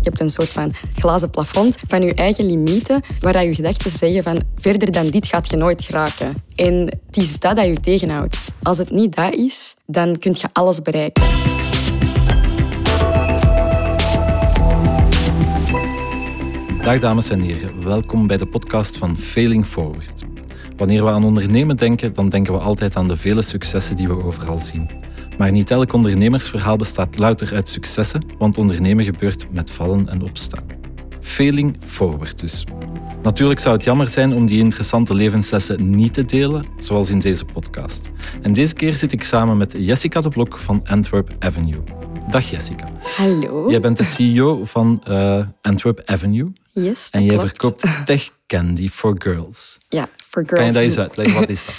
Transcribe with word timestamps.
Je 0.00 0.08
hebt 0.08 0.20
een 0.20 0.30
soort 0.30 0.52
van 0.52 0.72
glazen 0.94 1.30
plafond 1.30 1.76
van 1.86 2.02
je 2.02 2.14
eigen 2.14 2.46
limieten, 2.46 3.02
waar 3.20 3.46
je 3.46 3.54
gedachten 3.54 3.90
zeggen 3.90 4.22
van 4.22 4.42
verder 4.56 4.92
dan 4.92 5.06
dit 5.06 5.26
gaat 5.26 5.48
je 5.48 5.56
nooit 5.56 5.82
geraken. 5.82 6.34
En 6.54 6.74
het 7.06 7.16
is 7.16 7.38
dat 7.38 7.56
dat 7.56 7.66
je 7.66 7.80
tegenhoudt. 7.80 8.48
Als 8.62 8.78
het 8.78 8.90
niet 8.90 9.14
dat 9.14 9.34
is, 9.34 9.76
dan 9.86 10.18
kun 10.18 10.34
je 10.38 10.48
alles 10.52 10.82
bereiken. 10.82 11.22
Dag 16.82 16.98
dames 16.98 17.30
en 17.30 17.40
heren, 17.40 17.84
welkom 17.84 18.26
bij 18.26 18.36
de 18.36 18.46
podcast 18.46 18.96
van 18.96 19.16
Failing 19.16 19.66
Forward. 19.66 20.24
Wanneer 20.76 21.04
we 21.04 21.10
aan 21.10 21.24
ondernemen 21.24 21.76
denken, 21.76 22.14
dan 22.14 22.28
denken 22.28 22.52
we 22.52 22.58
altijd 22.58 22.96
aan 22.96 23.08
de 23.08 23.16
vele 23.16 23.42
successen 23.42 23.96
die 23.96 24.08
we 24.08 24.22
overal 24.22 24.58
zien. 24.58 24.90
Maar 25.38 25.52
niet 25.52 25.70
elk 25.70 25.92
ondernemersverhaal 25.92 26.76
bestaat 26.76 27.18
louter 27.18 27.54
uit 27.54 27.68
successen, 27.68 28.22
want 28.38 28.58
ondernemen 28.58 29.04
gebeurt 29.04 29.46
met 29.52 29.70
vallen 29.70 30.08
en 30.08 30.22
opstaan. 30.22 30.66
Failing 31.20 31.76
forward 31.80 32.38
dus. 32.38 32.64
Natuurlijk 33.22 33.60
zou 33.60 33.74
het 33.74 33.84
jammer 33.84 34.08
zijn 34.08 34.32
om 34.32 34.46
die 34.46 34.58
interessante 34.58 35.14
levenslessen 35.14 35.90
niet 35.90 36.14
te 36.14 36.24
delen, 36.24 36.64
zoals 36.76 37.10
in 37.10 37.18
deze 37.18 37.44
podcast. 37.44 38.10
En 38.42 38.52
deze 38.52 38.74
keer 38.74 38.94
zit 38.94 39.12
ik 39.12 39.24
samen 39.24 39.56
met 39.56 39.74
Jessica 39.76 40.20
de 40.20 40.28
Blok 40.28 40.58
van 40.58 40.80
Antwerp 40.86 41.30
Avenue. 41.38 41.82
Dag 42.30 42.50
Jessica. 42.50 42.88
Hallo. 43.16 43.70
Jij 43.70 43.80
bent 43.80 43.96
de 43.96 44.04
CEO 44.04 44.64
van 44.64 45.02
uh, 45.08 45.46
Antwerp 45.62 46.02
Avenue. 46.04 46.52
Yes, 46.72 47.08
en 47.10 47.24
jij 47.24 47.34
klopt. 47.34 47.48
verkoopt 47.48 47.86
tech 48.06 48.30
candy 48.46 48.88
for 48.88 49.14
girls. 49.18 49.78
Ja, 49.88 50.08
for 50.16 50.42
girls. 50.46 50.58
Kan 50.58 50.66
je 50.66 50.72
dat 50.72 50.82
eens 50.82 50.98
uitleggen? 50.98 51.40
Wat 51.40 51.48
is 51.48 51.64
dat? 51.64 51.74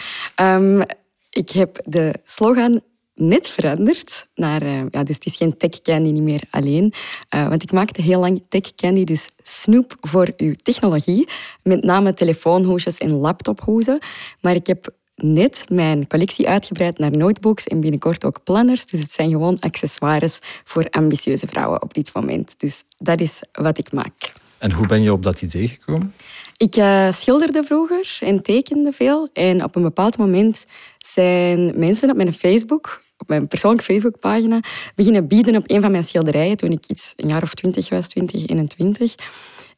um, 0.48 0.82
ik 1.44 1.50
heb 1.50 1.82
de 1.86 2.14
slogan 2.26 2.82
net 3.20 3.50
veranderd 3.50 4.28
naar... 4.36 4.64
Uh, 4.64 4.82
ja, 4.90 5.04
dus 5.04 5.16
het 5.16 5.26
is 5.26 5.36
geen 5.36 5.58
tech 5.58 5.82
candy 5.82 6.10
niet 6.10 6.24
meer 6.24 6.42
alleen. 6.50 6.94
Uh, 7.36 7.48
want 7.48 7.64
ik 7.64 7.72
maakte 7.72 8.02
heel 8.02 8.20
lang 8.20 8.44
tech 8.50 8.76
candy, 8.76 9.04
dus 9.04 9.30
snoep 9.44 9.98
voor 10.02 10.34
uw 10.38 10.54
technologie. 10.64 11.28
Met 11.64 11.84
name 11.84 12.14
telefoonhoesjes 12.14 12.98
en 12.98 13.12
laptophoezen. 13.12 14.00
Maar 14.42 14.56
ik 14.56 14.68
heb 14.68 14.94
net 15.16 15.66
mijn 15.72 16.08
collectie 16.08 16.48
uitgebreid 16.48 16.98
naar 16.98 17.12
notebooks 17.12 17.68
en 17.68 17.80
binnenkort 17.80 18.26
ook 18.26 18.44
planners. 18.44 18.86
Dus 18.86 19.02
het 19.02 19.12
zijn 19.12 19.30
gewoon 19.30 19.60
accessoires 19.60 20.40
voor 20.64 20.90
ambitieuze 20.90 21.48
vrouwen 21.48 21.82
op 21.82 21.94
dit 21.94 22.14
moment. 22.14 22.56
Dus 22.58 22.84
dat 22.98 23.22
is 23.22 23.42
wat 23.52 23.78
ik 23.78 23.92
maak. 23.92 24.34
En 24.58 24.72
hoe 24.72 24.88
ben 24.88 25.02
je 25.02 25.12
op 25.12 25.24
dat 25.24 25.42
idee 25.42 25.68
gekomen? 25.68 26.14
Ik 26.58 26.76
uh, 26.76 27.12
schilderde 27.12 27.64
vroeger 27.64 28.18
en 28.20 28.42
tekende 28.42 28.92
veel. 28.92 29.30
En 29.34 29.64
op 29.64 29.76
een 29.76 29.82
bepaald 29.82 30.18
moment 30.18 30.66
zijn 30.98 31.80
mensen 31.80 32.10
op 32.10 32.16
mijn 32.16 32.34
Facebook, 32.34 33.04
op 33.20 33.28
mijn 33.28 33.48
persoonlijke 33.48 33.94
Facebookpagina, 33.94 34.60
beginnen 34.96 35.28
bieden 35.28 35.56
op 35.56 35.64
een 35.66 35.82
van 35.82 35.92
mijn 35.92 36.04
schilderijen 36.04 36.58
toen 36.58 36.72
ik 36.72 36.86
iets 36.88 37.14
een 37.16 37.28
jaar 37.28 37.42
of 37.42 37.54
twintig 37.54 37.90
was, 37.90 38.08
20, 38.08 38.48
21. 38.48 39.16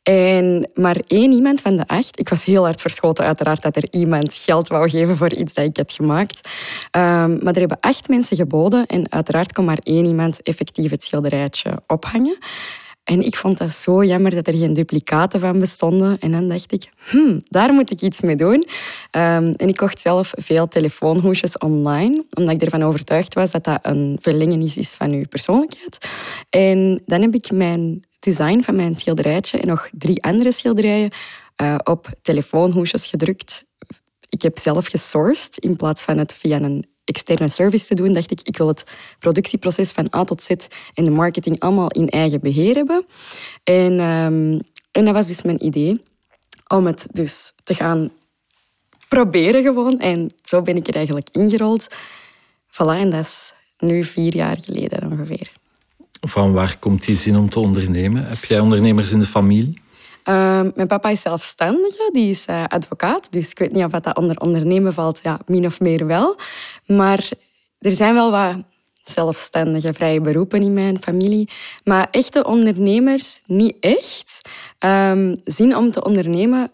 En 0.03 0.69
maar 0.73 0.97
één 1.07 1.31
iemand 1.31 1.61
van 1.61 1.77
de 1.77 1.87
acht, 1.87 2.19
ik 2.19 2.29
was 2.29 2.45
heel 2.45 2.63
hard 2.63 2.81
verschoten 2.81 3.25
uiteraard 3.25 3.61
dat 3.61 3.75
er 3.75 3.87
iemand 3.91 4.33
geld 4.33 4.67
wou 4.67 4.89
geven 4.89 5.17
voor 5.17 5.33
iets 5.33 5.53
dat 5.53 5.65
ik 5.65 5.77
had 5.77 5.91
gemaakt. 5.91 6.49
Um, 6.91 7.39
maar 7.43 7.53
er 7.53 7.59
hebben 7.59 7.77
acht 7.79 8.09
mensen 8.09 8.37
geboden 8.37 8.85
en 8.85 9.11
uiteraard 9.11 9.53
kon 9.53 9.65
maar 9.65 9.79
één 9.83 10.05
iemand 10.05 10.41
effectief 10.41 10.91
het 10.91 11.03
schilderijtje 11.03 11.81
ophangen. 11.87 12.37
En 13.11 13.21
ik 13.21 13.35
vond 13.35 13.57
dat 13.57 13.71
zo 13.71 14.03
jammer 14.03 14.35
dat 14.35 14.47
er 14.47 14.57
geen 14.57 14.73
duplicaten 14.73 15.39
van 15.39 15.59
bestonden. 15.59 16.19
En 16.19 16.31
dan 16.31 16.47
dacht 16.47 16.71
ik, 16.71 16.89
hmm, 17.09 17.41
daar 17.49 17.73
moet 17.73 17.91
ik 17.91 18.01
iets 18.01 18.21
mee 18.21 18.35
doen. 18.35 18.55
Um, 18.55 19.53
en 19.53 19.67
ik 19.67 19.75
kocht 19.75 20.01
zelf 20.01 20.31
veel 20.37 20.67
telefoonhoesjes 20.67 21.57
online, 21.57 22.25
omdat 22.33 22.53
ik 22.53 22.61
ervan 22.61 22.83
overtuigd 22.83 23.33
was 23.33 23.51
dat 23.51 23.63
dat 23.63 23.79
een 23.81 24.17
verlengenis 24.21 24.77
is 24.77 24.93
van 24.93 25.11
uw 25.11 25.25
persoonlijkheid. 25.29 25.97
En 26.49 27.01
dan 27.05 27.21
heb 27.21 27.33
ik 27.33 27.51
mijn 27.51 28.03
design 28.19 28.61
van 28.61 28.75
mijn 28.75 28.95
schilderijtje 28.95 29.57
en 29.57 29.67
nog 29.67 29.89
drie 29.91 30.23
andere 30.23 30.51
schilderijen 30.51 31.11
uh, 31.61 31.75
op 31.83 32.09
telefoonhoesjes 32.21 33.07
gedrukt. 33.07 33.63
Ik 34.29 34.41
heb 34.41 34.57
zelf 34.57 34.87
gesourced 34.87 35.57
in 35.57 35.75
plaats 35.75 36.03
van 36.03 36.17
het 36.17 36.33
via 36.33 36.59
een 36.59 36.85
externe 37.11 37.49
service 37.49 37.85
te 37.85 37.95
doen, 37.95 38.13
dacht 38.13 38.31
ik, 38.31 38.39
ik 38.43 38.57
wil 38.57 38.67
het 38.67 38.83
productieproces 39.19 39.91
van 39.91 40.07
A 40.15 40.23
tot 40.23 40.41
Z 40.41 40.49
en 40.93 41.05
de 41.05 41.11
marketing 41.11 41.59
allemaal 41.59 41.87
in 41.91 42.09
eigen 42.09 42.39
beheer 42.39 42.75
hebben. 42.75 43.05
En, 43.63 43.99
um, 43.99 44.61
en 44.91 45.05
dat 45.05 45.13
was 45.13 45.27
dus 45.27 45.43
mijn 45.43 45.65
idee, 45.65 46.01
om 46.67 46.85
het 46.85 47.05
dus 47.11 47.53
te 47.63 47.73
gaan 47.73 48.11
proberen 49.07 49.63
gewoon. 49.63 49.99
En 49.99 50.29
zo 50.43 50.61
ben 50.61 50.75
ik 50.75 50.87
er 50.87 50.95
eigenlijk 50.95 51.27
ingerold. 51.31 51.87
Voilà, 52.67 52.99
en 52.99 53.09
dat 53.09 53.25
is 53.25 53.53
nu 53.79 54.03
vier 54.03 54.35
jaar 54.35 54.57
geleden 54.61 55.11
ongeveer. 55.11 55.51
Van 56.21 56.53
waar 56.53 56.77
komt 56.79 57.05
die 57.05 57.15
zin 57.15 57.37
om 57.37 57.49
te 57.49 57.59
ondernemen? 57.59 58.27
Heb 58.27 58.43
jij 58.43 58.59
ondernemers 58.59 59.11
in 59.11 59.19
de 59.19 59.25
familie? 59.25 59.80
Uh, 60.25 60.61
mijn 60.75 60.87
papa 60.87 61.09
is 61.09 61.21
zelfstandige, 61.21 62.09
die 62.11 62.29
is 62.29 62.47
uh, 62.47 62.63
advocaat. 62.67 63.31
Dus 63.31 63.51
ik 63.51 63.59
weet 63.59 63.71
niet 63.71 63.83
of 63.83 63.91
dat 63.91 64.17
onder 64.17 64.39
ondernemen 64.39 64.93
valt, 64.93 65.19
ja, 65.23 65.39
min 65.45 65.65
of 65.65 65.79
meer 65.79 66.05
wel. 66.05 66.35
Maar 66.85 67.29
er 67.79 67.91
zijn 67.91 68.13
wel 68.13 68.31
wat 68.31 68.55
zelfstandige 69.03 69.93
vrije 69.93 70.21
beroepen 70.21 70.61
in 70.61 70.73
mijn 70.73 71.01
familie. 71.01 71.49
Maar 71.83 72.07
echte 72.11 72.45
ondernemers 72.45 73.41
niet 73.45 73.75
echt. 73.79 74.49
Um, 74.79 75.41
zin 75.43 75.75
om 75.75 75.91
te 75.91 76.03
ondernemen 76.03 76.71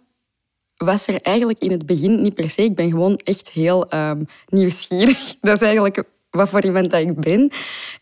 was 0.78 1.08
er 1.08 1.22
eigenlijk 1.22 1.60
in 1.60 1.72
het 1.72 1.86
begin 1.86 2.22
niet 2.22 2.34
per 2.34 2.50
se. 2.50 2.64
Ik 2.64 2.76
ben 2.76 2.90
gewoon 2.90 3.18
echt 3.24 3.50
heel 3.52 3.94
um, 3.94 4.26
nieuwsgierig. 4.48 5.36
Dat 5.42 5.56
is 5.56 5.62
eigenlijk 5.62 6.04
wat 6.30 6.50
voor 6.50 6.64
iemand 6.64 6.90
dat 6.90 7.02
ik 7.02 7.20
ben. 7.20 7.52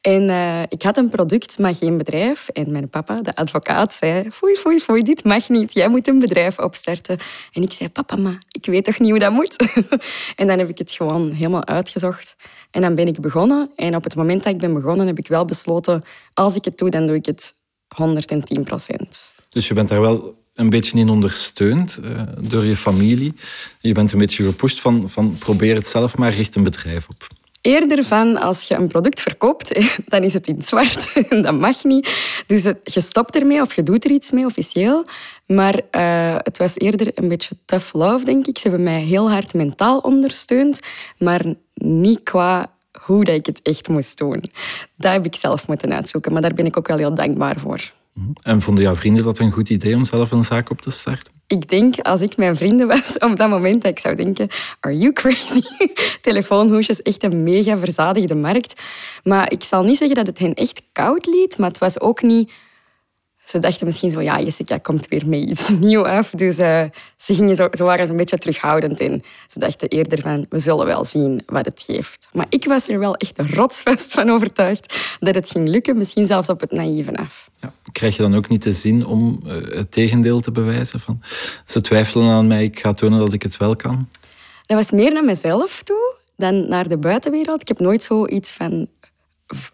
En 0.01 0.29
uh, 0.29 0.61
ik 0.61 0.81
had 0.81 0.97
een 0.97 1.09
product, 1.09 1.59
maar 1.59 1.75
geen 1.75 1.97
bedrijf. 1.97 2.47
En 2.47 2.71
mijn 2.71 2.89
papa, 2.89 3.13
de 3.13 3.35
advocaat, 3.35 3.93
zei... 3.93 4.31
Foei, 4.31 4.55
foei, 4.55 4.79
foei, 4.79 5.01
dit 5.01 5.23
mag 5.23 5.49
niet. 5.49 5.73
Jij 5.73 5.87
moet 5.87 6.07
een 6.07 6.19
bedrijf 6.19 6.59
opstarten. 6.59 7.17
En 7.51 7.61
ik 7.61 7.71
zei, 7.71 7.89
papa, 7.89 8.15
maar 8.15 8.37
ik 8.51 8.65
weet 8.65 8.83
toch 8.83 8.99
niet 8.99 9.09
hoe 9.09 9.19
dat 9.19 9.31
moet? 9.31 9.55
en 10.35 10.47
dan 10.47 10.59
heb 10.59 10.69
ik 10.69 10.77
het 10.77 10.91
gewoon 10.91 11.31
helemaal 11.31 11.65
uitgezocht. 11.65 12.35
En 12.71 12.81
dan 12.81 12.95
ben 12.95 13.07
ik 13.07 13.19
begonnen. 13.19 13.71
En 13.75 13.95
op 13.95 14.03
het 14.03 14.15
moment 14.15 14.43
dat 14.43 14.53
ik 14.53 14.59
ben 14.59 14.73
begonnen, 14.73 15.07
heb 15.07 15.17
ik 15.17 15.27
wel 15.27 15.45
besloten... 15.45 16.03
Als 16.33 16.55
ik 16.55 16.65
het 16.65 16.77
doe, 16.77 16.89
dan 16.89 17.05
doe 17.05 17.15
ik 17.15 17.25
het 17.25 17.53
110 17.95 18.63
procent. 18.63 19.33
Dus 19.49 19.67
je 19.67 19.73
bent 19.73 19.89
daar 19.89 20.01
wel 20.01 20.43
een 20.53 20.69
beetje 20.69 20.97
in 20.97 21.09
ondersteund 21.09 21.99
uh, 22.03 22.21
door 22.39 22.65
je 22.65 22.75
familie. 22.75 23.33
Je 23.79 23.93
bent 23.93 24.11
een 24.11 24.19
beetje 24.19 24.45
gepusht 24.45 24.79
van, 24.79 25.09
van 25.09 25.37
probeer 25.37 25.75
het 25.75 25.87
zelf 25.87 26.17
maar, 26.17 26.33
richt 26.33 26.55
een 26.55 26.63
bedrijf 26.63 27.07
op 27.09 27.27
eerder 27.65 28.03
van 28.03 28.37
als 28.37 28.67
je 28.67 28.75
een 28.75 28.87
product 28.87 29.21
verkoopt, 29.21 29.79
dan 30.11 30.23
is 30.23 30.33
het 30.33 30.47
in 30.47 30.55
het 30.55 30.65
zwart. 30.65 31.13
dat 31.43 31.59
mag 31.59 31.83
niet. 31.83 32.43
Dus 32.47 32.63
je 32.83 33.01
stopt 33.01 33.35
ermee 33.35 33.61
of 33.61 33.73
je 33.73 33.83
doet 33.83 34.05
er 34.05 34.11
iets 34.11 34.31
mee 34.31 34.45
officieel. 34.45 35.05
Maar 35.45 35.81
uh, 35.91 36.35
het 36.37 36.57
was 36.57 36.77
eerder 36.77 37.11
een 37.15 37.27
beetje 37.27 37.55
tough 37.65 37.93
love, 37.93 38.25
denk 38.25 38.47
ik. 38.47 38.57
Ze 38.57 38.67
hebben 38.67 38.85
mij 38.85 39.01
heel 39.01 39.31
hard 39.31 39.53
mentaal 39.53 39.99
ondersteund, 39.99 40.79
maar 41.17 41.41
niet 41.73 42.23
qua 42.23 42.73
hoe 43.05 43.23
dat 43.23 43.35
ik 43.35 43.45
het 43.45 43.61
echt 43.61 43.87
moest 43.87 44.17
doen. 44.17 44.43
Dat 44.95 45.11
heb 45.11 45.25
ik 45.25 45.35
zelf 45.35 45.67
moeten 45.67 45.93
uitzoeken, 45.93 46.33
maar 46.33 46.41
daar 46.41 46.53
ben 46.53 46.65
ik 46.65 46.77
ook 46.77 46.87
wel 46.87 46.97
heel 46.97 47.15
dankbaar 47.15 47.59
voor. 47.59 47.91
En 48.41 48.61
vonden 48.61 48.83
jouw 48.83 48.95
vrienden 48.95 49.23
dat 49.23 49.39
een 49.39 49.51
goed 49.51 49.69
idee 49.69 49.95
om 49.95 50.05
zelf 50.05 50.31
een 50.31 50.43
zaak 50.43 50.69
op 50.69 50.81
te 50.81 50.91
starten? 50.91 51.34
Ik 51.47 51.69
denk, 51.69 51.99
als 51.99 52.21
ik 52.21 52.37
mijn 52.37 52.55
vrienden 52.55 52.87
was, 52.87 53.17
op 53.17 53.37
dat 53.37 53.49
moment 53.49 53.81
dat 53.81 53.91
ik 53.91 53.99
zou 53.99 54.15
denken, 54.15 54.49
are 54.79 54.97
you 54.97 55.13
crazy? 55.13 55.61
Telefoonhoesjes, 56.21 57.01
echt 57.01 57.23
een 57.23 57.43
mega 57.43 57.77
verzadigde 57.77 58.35
markt. 58.35 58.81
Maar 59.23 59.51
ik 59.51 59.63
zal 59.63 59.83
niet 59.83 59.97
zeggen 59.97 60.15
dat 60.15 60.27
het 60.27 60.39
hen 60.39 60.53
echt 60.53 60.81
koud 60.91 61.25
liet, 61.25 61.57
maar 61.57 61.69
het 61.69 61.77
was 61.77 61.99
ook 61.99 62.21
niet... 62.21 62.51
Ze 63.45 63.59
dachten 63.59 63.85
misschien 63.85 64.09
zo, 64.09 64.21
ja, 64.21 64.39
Jessica 64.39 64.77
komt 64.77 65.07
weer 65.07 65.27
mee 65.27 65.47
iets 65.47 65.69
nieuws 65.79 66.07
af. 66.07 66.29
Dus 66.29 66.59
uh, 66.59 66.83
ze, 67.17 67.33
gingen 67.33 67.55
zo, 67.55 67.67
ze 67.71 67.83
waren 67.83 68.09
een 68.09 68.17
beetje 68.17 68.37
terughoudend 68.37 68.99
in. 68.99 69.23
Ze 69.47 69.59
dachten 69.59 69.87
eerder 69.87 70.21
van, 70.21 70.45
we 70.49 70.59
zullen 70.59 70.85
wel 70.85 71.03
zien 71.03 71.43
wat 71.45 71.65
het 71.65 71.81
geeft. 71.81 72.27
Maar 72.31 72.45
ik 72.49 72.65
was 72.65 72.87
er 72.87 72.99
wel 72.99 73.15
echt 73.15 73.39
rotsvast 73.39 74.11
van 74.11 74.29
overtuigd 74.29 75.15
dat 75.19 75.35
het 75.35 75.49
ging 75.49 75.67
lukken. 75.67 75.97
Misschien 75.97 76.25
zelfs 76.25 76.49
op 76.49 76.59
het 76.59 76.71
naïeve 76.71 77.17
af. 77.17 77.49
Ja. 77.61 77.73
Krijg 77.91 78.15
je 78.15 78.21
dan 78.21 78.35
ook 78.35 78.49
niet 78.49 78.63
de 78.63 78.73
zin 78.73 79.05
om 79.05 79.39
uh, 79.45 79.53
het 79.53 79.91
tegendeel 79.91 80.39
te 80.39 80.51
bewijzen? 80.51 80.99
Van, 80.99 81.19
ze 81.65 81.81
twijfelen 81.81 82.29
aan 82.29 82.47
mij, 82.47 82.63
ik 82.63 82.79
ga 82.79 82.93
tonen 82.93 83.19
dat 83.19 83.33
ik 83.33 83.43
het 83.43 83.57
wel 83.57 83.75
kan? 83.75 84.07
Dat 84.65 84.77
was 84.77 84.91
meer 84.91 85.13
naar 85.13 85.23
mezelf 85.23 85.83
toe 85.83 86.15
dan 86.37 86.67
naar 86.67 86.87
de 86.87 86.97
buitenwereld. 86.97 87.61
Ik 87.61 87.67
heb 87.67 87.79
nooit 87.79 88.03
zoiets 88.03 88.53
van 88.53 88.87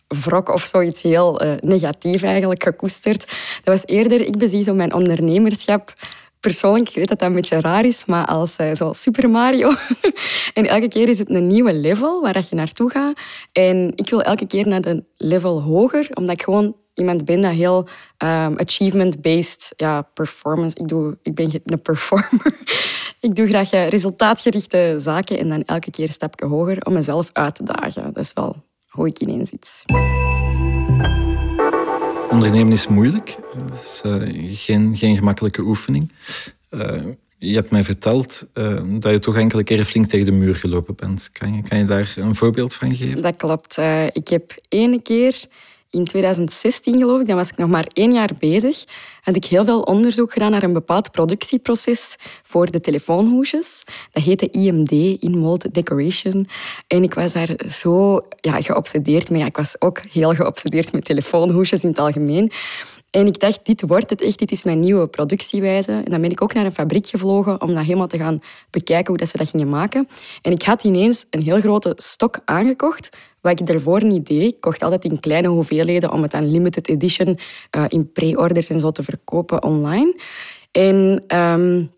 wrok 0.08 0.50
of 0.50 0.64
zoiets 0.64 1.02
heel 1.02 1.44
uh, 1.44 1.54
negatief 1.60 2.24
eigenlijk 2.24 2.64
gekoesterd. 2.64 3.20
Dat 3.64 3.74
was 3.74 3.86
eerder, 3.86 4.22
ik 4.22 4.38
bezie 4.38 4.64
zo 4.64 4.74
mijn 4.74 4.94
ondernemerschap 4.94 5.94
persoonlijk, 6.42 6.90
ik 6.90 6.96
weet 6.96 7.08
dat 7.08 7.20
dat 7.20 7.28
een 7.28 7.36
beetje 7.36 7.62
raar 7.62 7.86
is, 7.86 8.06
maar 8.06 8.26
als 8.26 8.58
uh, 8.60 8.74
zo 8.74 8.94
Super 8.94 9.30
Mario. 9.30 9.72
en 10.54 10.68
elke 10.68 10.88
keer 10.88 11.10
is 11.10 11.20
het 11.20 11.30
een 11.30 11.48
nieuwe 11.48 11.74
level 11.74 12.22
waar 12.22 12.46
je 12.50 12.56
naartoe 12.56 12.92
gaat. 12.92 13.20
En 13.52 13.92
ik 13.96 14.10
wil 14.10 14.22
elke 14.22 14.48
keer 14.48 14.68
naar 14.68 14.82
de 14.82 15.04
level 15.16 15.62
hoger, 15.62 16.08
omdat 16.14 16.34
ik 16.34 16.44
gewoon 16.44 16.76
iemand 16.94 17.26
ben 17.26 17.42
dat 17.42 17.52
heel 17.52 17.88
um, 18.18 18.58
achievement-based 18.58 19.74
ja, 19.76 20.02
performance... 20.02 20.78
Ik, 20.80 20.88
doe, 20.88 21.18
ik 21.22 21.36
ben 21.36 21.62
een 21.66 21.82
performer. 21.82 22.58
ik 23.20 23.36
doe 23.36 23.48
graag 23.48 23.70
resultaatgerichte 23.70 24.96
zaken 25.00 25.38
en 25.38 25.50
dan 25.50 25.64
elke 25.64 25.92
keer 25.92 26.08
een 26.08 26.14
stapje 26.14 26.46
hoger 26.46 26.86
om 26.86 26.94
mezelf 26.94 27.30
uit 27.34 27.56
te 27.56 27.64
dagen. 27.64 28.04
Dat 28.04 28.24
is 28.24 28.34
wel 28.34 28.56
hoe 28.92 29.08
ik 29.08 29.20
ineen 29.20 29.46
zit. 29.46 29.84
Ondernemen 32.30 32.72
is 32.72 32.88
moeilijk. 32.88 33.38
Het 33.66 33.84
is 33.84 34.02
uh, 34.06 34.56
geen, 34.56 34.98
geen 34.98 35.16
gemakkelijke 35.16 35.62
oefening. 35.62 36.12
Uh, 36.70 37.04
je 37.38 37.54
hebt 37.54 37.72
mij 37.72 37.84
verteld 37.84 38.48
uh, 38.54 38.82
dat 39.00 39.12
je 39.12 39.20
toch 39.20 39.36
enkele 39.36 39.64
keren 39.64 39.86
flink 39.86 40.06
tegen 40.06 40.26
de 40.26 40.32
muur 40.32 40.56
gelopen 40.56 40.96
bent. 40.96 41.30
Kan 41.32 41.56
je, 41.56 41.62
kan 41.62 41.78
je 41.78 41.86
daar 41.86 42.14
een 42.16 42.36
voorbeeld 42.36 42.74
van 42.74 42.96
geven? 42.96 43.22
Dat 43.22 43.36
klopt. 43.36 43.78
ik 44.12 44.28
heb 44.28 44.56
ene 44.70 45.02
keer 45.02 45.46
in 45.92 46.06
2016 46.06 46.98
geloof 46.98 47.22
ik, 47.22 47.28
dan 47.28 47.36
was 47.36 47.50
ik 47.50 47.58
nog 47.58 47.70
maar 47.70 47.88
één 47.94 48.14
jaar 48.14 48.30
bezig, 48.40 48.84
had 49.22 49.36
ik 49.36 49.46
heel 49.46 49.64
veel 49.64 49.82
onderzoek 49.82 50.34
gedaan 50.34 50.52
naar 50.52 50.64
een 50.64 50.74
bepaald 50.74 51.12
productieproces 51.12 52.16
voor 52.44 52.72
de 52.72 52.80
telefoonhoesjes. 52.80 53.84
Dat 54.12 54.24
heette 54.24 54.50
IMD, 54.50 54.92
In 55.22 55.38
Mold 55.38 55.74
Decoration. 55.74 56.48
En 56.88 57.04
ik 57.04 57.14
was 57.14 57.34
daar 57.34 57.56
zo 57.70 58.22
ja, 58.42 58.62
geobsedeerd 58.62 59.30
mee. 59.30 59.46
ik 59.46 59.58
was 59.58 59.82
ook 59.82 60.02
heel 60.12 60.34
geobsedeerd 60.34 60.92
met 60.92 61.06
telefoonhoesjes 61.06 61.84
in 61.84 61.90
het 61.90 62.00
algemeen. 62.00 62.52
En 63.12 63.28
ik 63.28 63.40
dacht, 63.40 63.60
dit 63.64 63.82
wordt 63.82 64.10
het 64.10 64.22
echt, 64.22 64.40
dit 64.40 64.52
is 64.52 64.64
mijn 64.64 64.80
nieuwe 64.80 65.08
productiewijze. 65.08 65.92
En 65.92 66.12
dan 66.12 66.22
ben 66.22 66.32
ik 66.32 66.42
ook 66.42 66.54
naar 66.54 66.66
een 66.66 66.72
fabriek 66.72 67.08
gevlogen 67.08 67.62
om 67.62 67.74
dat 67.74 67.84
helemaal 67.84 68.08
te 68.08 68.18
gaan 68.18 68.42
bekijken 68.70 69.08
hoe 69.08 69.18
dat 69.18 69.28
ze 69.28 69.38
dat 69.38 69.50
gingen 69.50 69.70
maken. 69.70 70.08
En 70.42 70.52
ik 70.52 70.62
had 70.62 70.84
ineens 70.84 71.26
een 71.30 71.42
heel 71.42 71.60
grote 71.60 71.94
stok 71.96 72.40
aangekocht, 72.46 73.10
wat 73.42 73.60
ik 73.60 73.68
daarvoor 73.68 74.04
niet 74.04 74.28
deed. 74.28 74.52
Ik 74.54 74.62
kocht 74.62 74.84
altijd 74.84 75.04
in 75.04 75.20
kleine 75.20 75.48
hoeveelheden 75.48 76.12
om 76.12 76.22
het 76.22 76.34
aan 76.34 76.52
limited 76.52 76.88
edition 76.88 77.40
uh, 77.78 77.86
in 77.88 78.12
pre-orders 78.12 78.70
en 78.70 78.80
zo 78.80 78.92
te 78.92 79.04
verkopen 79.04 79.64
online. 79.64 80.16
En... 80.72 81.24
Um, 81.28 81.92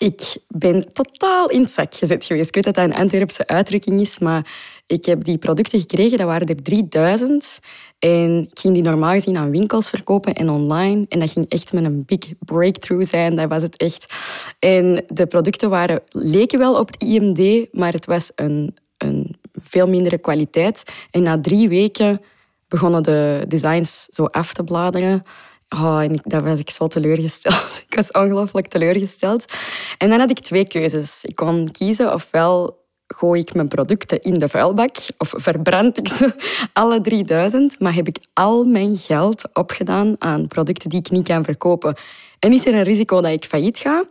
ik 0.00 0.36
ben 0.48 0.92
totaal 0.92 1.48
in 1.48 1.68
zak 1.68 1.94
gezet 1.94 2.24
geweest. 2.24 2.48
Ik 2.48 2.54
weet 2.54 2.64
dat 2.64 2.74
dat 2.74 2.84
een 2.84 2.94
Antwerpse 2.94 3.46
uitdrukking 3.46 4.00
is, 4.00 4.18
maar 4.18 4.46
ik 4.90 5.04
heb 5.04 5.24
die 5.24 5.38
producten 5.38 5.80
gekregen, 5.80 6.18
dat 6.18 6.26
waren 6.26 6.48
er 6.48 6.62
3000. 6.62 7.60
En 7.98 8.48
ik 8.50 8.58
ging 8.58 8.74
die 8.74 8.82
normaal 8.82 9.12
gezien 9.12 9.36
aan 9.36 9.50
winkels 9.50 9.88
verkopen 9.88 10.34
en 10.34 10.50
online. 10.50 11.04
En 11.08 11.18
dat 11.18 11.30
ging 11.30 11.48
echt 11.48 11.72
met 11.72 11.84
een 11.84 12.04
big 12.06 12.18
breakthrough 12.38 13.08
zijn, 13.08 13.36
dat 13.36 13.48
was 13.48 13.62
het 13.62 13.76
echt. 13.76 14.14
En 14.58 15.04
de 15.08 15.26
producten 15.26 15.70
waren, 15.70 16.02
leken 16.08 16.58
wel 16.58 16.78
op 16.78 16.86
het 16.86 17.02
IMD, 17.02 17.66
maar 17.72 17.92
het 17.92 18.06
was 18.06 18.32
een, 18.34 18.76
een 18.98 19.36
veel 19.54 19.88
mindere 19.88 20.18
kwaliteit. 20.18 20.82
En 21.10 21.22
na 21.22 21.40
drie 21.40 21.68
weken 21.68 22.20
begonnen 22.68 23.02
de 23.02 23.44
designs 23.48 24.08
zo 24.10 24.24
af 24.24 24.52
te 24.52 24.64
bladeren. 24.64 25.22
Oh, 25.68 26.02
en 26.02 26.20
daar 26.22 26.42
was 26.42 26.58
ik 26.58 26.70
zo 26.70 26.86
teleurgesteld. 26.86 27.82
ik 27.88 27.94
was 27.94 28.10
ongelooflijk 28.10 28.68
teleurgesteld. 28.68 29.52
En 29.98 30.08
dan 30.08 30.18
had 30.18 30.30
ik 30.30 30.38
twee 30.38 30.66
keuzes. 30.66 31.24
Ik 31.24 31.34
kon 31.34 31.70
kiezen 31.70 32.12
ofwel 32.12 32.79
gooi 33.16 33.40
ik 33.40 33.54
mijn 33.54 33.68
producten 33.68 34.20
in 34.20 34.38
de 34.38 34.48
vuilbak 34.48 34.96
of 35.18 35.32
verbrand 35.36 35.98
ik 35.98 36.08
ze 36.08 36.34
alle 36.72 37.00
3000, 37.00 37.80
maar 37.80 37.94
heb 37.94 38.08
ik 38.08 38.18
al 38.32 38.64
mijn 38.64 38.96
geld 38.96 39.48
opgedaan 39.52 40.16
aan 40.18 40.46
producten 40.46 40.90
die 40.90 40.98
ik 40.98 41.10
niet 41.10 41.28
kan 41.28 41.44
verkopen. 41.44 41.96
En 42.38 42.52
is 42.52 42.66
er 42.66 42.74
een 42.74 42.82
risico 42.82 43.20
dat 43.20 43.30
ik 43.30 43.44
failliet 43.44 43.78
ga, 43.78 44.04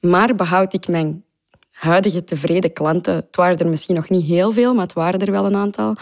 maar 0.00 0.34
behoud 0.34 0.74
ik 0.74 0.88
mijn 0.88 1.23
huidige 1.84 2.24
tevreden 2.24 2.72
klanten. 2.72 3.14
Het 3.14 3.36
waren 3.36 3.58
er 3.58 3.68
misschien 3.68 3.94
nog 3.94 4.08
niet 4.08 4.26
heel 4.26 4.52
veel, 4.52 4.74
maar 4.74 4.84
het 4.84 4.92
waren 4.92 5.20
er 5.20 5.30
wel 5.30 5.44
een 5.44 5.56
aantal. 5.56 5.96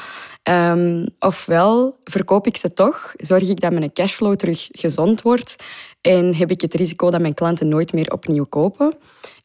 Um, 0.51 1.07
ofwel 1.19 1.97
verkoop 2.05 2.47
ik 2.47 2.57
ze 2.57 2.73
toch, 2.73 3.13
zorg 3.17 3.49
ik 3.49 3.61
dat 3.61 3.73
mijn 3.73 3.93
cashflow 3.93 4.35
terug 4.35 4.69
gezond 4.71 5.23
wordt 5.23 5.57
en 6.01 6.35
heb 6.35 6.51
ik 6.51 6.61
het 6.61 6.75
risico 6.75 7.11
dat 7.11 7.21
mijn 7.21 7.35
klanten 7.35 7.69
nooit 7.69 7.93
meer 7.93 8.13
opnieuw 8.13 8.45
kopen. 8.45 8.95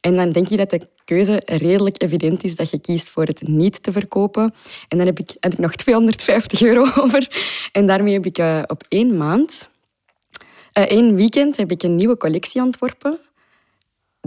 En 0.01 0.13
dan 0.13 0.31
denk 0.31 0.47
je 0.47 0.57
dat 0.57 0.69
de 0.69 0.87
keuze 1.05 1.41
redelijk 1.45 2.01
evident 2.01 2.43
is 2.43 2.55
dat 2.55 2.69
je 2.69 2.79
kiest 2.79 3.09
voor 3.09 3.23
het 3.23 3.47
niet 3.47 3.83
te 3.83 3.91
verkopen. 3.91 4.53
En 4.87 4.97
dan 4.97 5.07
heb 5.07 5.19
ik, 5.19 5.35
heb 5.39 5.51
ik 5.51 5.57
nog 5.57 5.75
250 5.85 6.61
euro 6.61 6.81
over. 7.01 7.27
En 7.71 7.85
daarmee 7.85 8.13
heb 8.13 8.25
ik 8.25 8.37
uh, 8.37 8.61
op 8.67 8.83
één 8.87 9.15
maand, 9.15 9.69
uh, 10.73 10.83
één 10.83 11.15
weekend, 11.15 11.57
heb 11.57 11.71
ik 11.71 11.83
een 11.83 11.95
nieuwe 11.95 12.17
collectie 12.17 12.61
ontworpen 12.61 13.19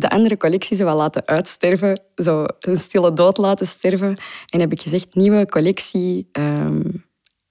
de 0.00 0.10
andere 0.10 0.36
collectie 0.36 0.76
wel 0.76 0.96
laten 0.96 1.26
uitsterven, 1.26 2.00
zo 2.14 2.46
een 2.60 2.76
stille 2.76 3.12
dood 3.12 3.38
laten 3.38 3.66
sterven. 3.66 4.16
En 4.48 4.60
heb 4.60 4.72
ik 4.72 4.80
gezegd, 4.80 5.14
nieuwe 5.14 5.46
collectie, 5.46 6.28
um, 6.32 7.04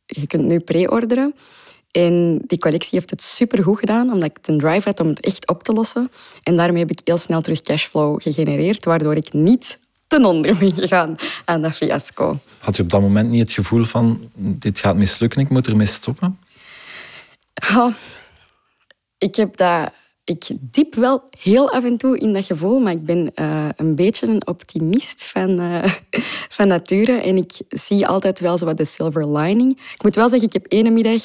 je 0.06 0.28
kunt 0.28 0.44
nu 0.44 0.60
pre-orderen. 0.60 1.36
En 1.92 2.42
die 2.48 2.58
collectie 2.58 2.98
heeft 2.98 3.10
het 3.10 3.22
supergoed 3.22 3.80
gedaan, 3.80 4.12
omdat 4.12 4.30
ik 4.30 4.48
een 4.48 4.58
drive 4.58 4.88
had 4.88 5.00
om 5.00 5.08
het 5.08 5.20
echt 5.20 5.48
op 5.48 5.64
te 5.64 5.74
lossen. 5.74 6.12
En 6.44 6.56
daarmee 6.56 6.82
heb 6.82 6.92
ik 6.92 7.02
heel 7.04 7.18
snel 7.18 7.42
terug 7.42 7.62
cashflow 7.62 8.22
gegenereerd, 8.22 8.86
waardoor 8.86 9.16
ik 9.16 9.34
niet 9.34 9.80
ten 10.08 10.26
onder 10.26 10.58
ben 10.58 10.74
gegaan 10.74 11.16
aan 11.46 11.62
dat 11.62 11.76
fiasco. 11.76 12.40
Had 12.58 12.76
je 12.76 12.84
op 12.84 12.90
dat 12.90 13.02
moment 13.02 13.30
niet 13.30 13.40
het 13.40 13.52
gevoel 13.52 13.84
van, 13.84 14.32
dit 14.36 14.80
gaat 14.80 14.96
mislukken, 14.96 15.42
ik 15.42 15.50
moet 15.50 15.68
ermee 15.68 15.88
stoppen? 15.88 16.40
Oh, 17.76 17.94
ik 19.18 19.36
heb 19.36 19.58
dat 19.58 19.92
ik 20.30 20.50
diep 20.60 20.96
wel 20.96 21.24
heel 21.42 21.72
af 21.72 21.84
en 21.84 21.98
toe 21.98 22.18
in 22.18 22.34
dat 22.34 22.46
gevoel, 22.46 22.80
maar 22.80 22.92
ik 22.92 23.04
ben 23.04 23.32
uh, 23.36 23.70
een 23.76 23.96
beetje 23.96 24.28
een 24.28 24.48
optimist 24.48 25.26
van, 25.26 25.62
uh, 25.62 25.84
van 26.58 26.68
nature. 26.68 27.12
En 27.22 27.38
ik 27.38 27.52
zie 27.70 28.08
altijd 28.08 28.40
wel 28.40 28.58
zo 28.58 28.66
wat 28.66 28.78
de 28.78 28.86
silver 28.86 29.38
lining. 29.38 29.72
Ik 29.94 30.04
moet 30.04 30.16
wel 30.16 30.30
zeggen, 30.30 30.48
ik 30.48 30.54
heb 30.54 30.66
ene 30.68 30.90
middag... 30.90 31.24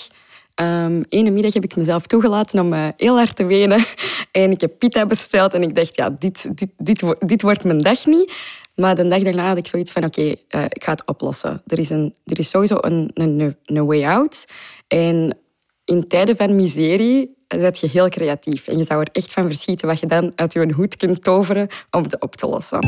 Um, 0.61 1.05
ene 1.09 1.31
middag 1.31 1.53
heb 1.53 1.65
ik 1.65 1.77
mezelf 1.77 2.07
toegelaten 2.07 2.61
om 2.61 2.73
uh, 2.73 2.89
heel 2.97 3.17
hard 3.17 3.37
te 3.37 3.45
wenen. 3.45 3.85
En 4.33 4.51
ik 4.51 4.61
heb 4.61 4.79
pita 4.79 5.07
besteld 5.07 5.55
en 5.55 5.63
ik 5.63 5.75
dacht, 5.75 5.97
ja, 5.97 6.11
dit, 6.11 6.59
dit, 6.59 6.69
dit, 6.77 7.17
dit 7.19 7.43
wordt 7.43 7.65
mijn 7.65 7.79
dag 7.79 8.07
niet. 8.07 8.33
Maar 8.75 8.95
de 8.95 9.09
dag 9.09 9.23
daarna 9.23 9.49
had 9.49 9.57
ik 9.57 9.67
zoiets 9.67 9.93
van, 9.93 10.05
oké, 10.05 10.23
ik 10.69 10.85
ga 10.85 10.91
het 10.91 11.07
oplossen. 11.07 11.63
Er 11.67 11.79
is, 11.79 11.91
een, 11.91 12.15
er 12.25 12.39
is 12.39 12.49
sowieso 12.49 12.77
een, 12.81 13.11
een, 13.15 13.57
een 13.65 13.87
way 13.87 14.05
out. 14.05 14.47
En 14.89 15.39
in 15.85 16.09
tijden 16.09 16.37
van 16.37 16.57
miserie 16.57 17.35
zet 17.61 17.79
je 17.79 17.89
heel 17.89 18.09
creatief. 18.09 18.67
En 18.69 18.79
je 18.79 18.85
zou 18.85 19.01
er 19.01 19.09
echt 19.13 19.33
van 19.33 19.45
verschieten 19.45 19.89
wat 19.89 20.01
je 20.01 20.07
dan 20.07 20.33
uit 20.35 20.53
je 20.53 20.73
hoed 20.73 20.97
kunt 20.97 21.23
toveren 21.23 21.69
om 21.91 22.03
het 22.03 22.21
op 22.21 22.37
te 22.37 22.47
lossen. 22.47 22.79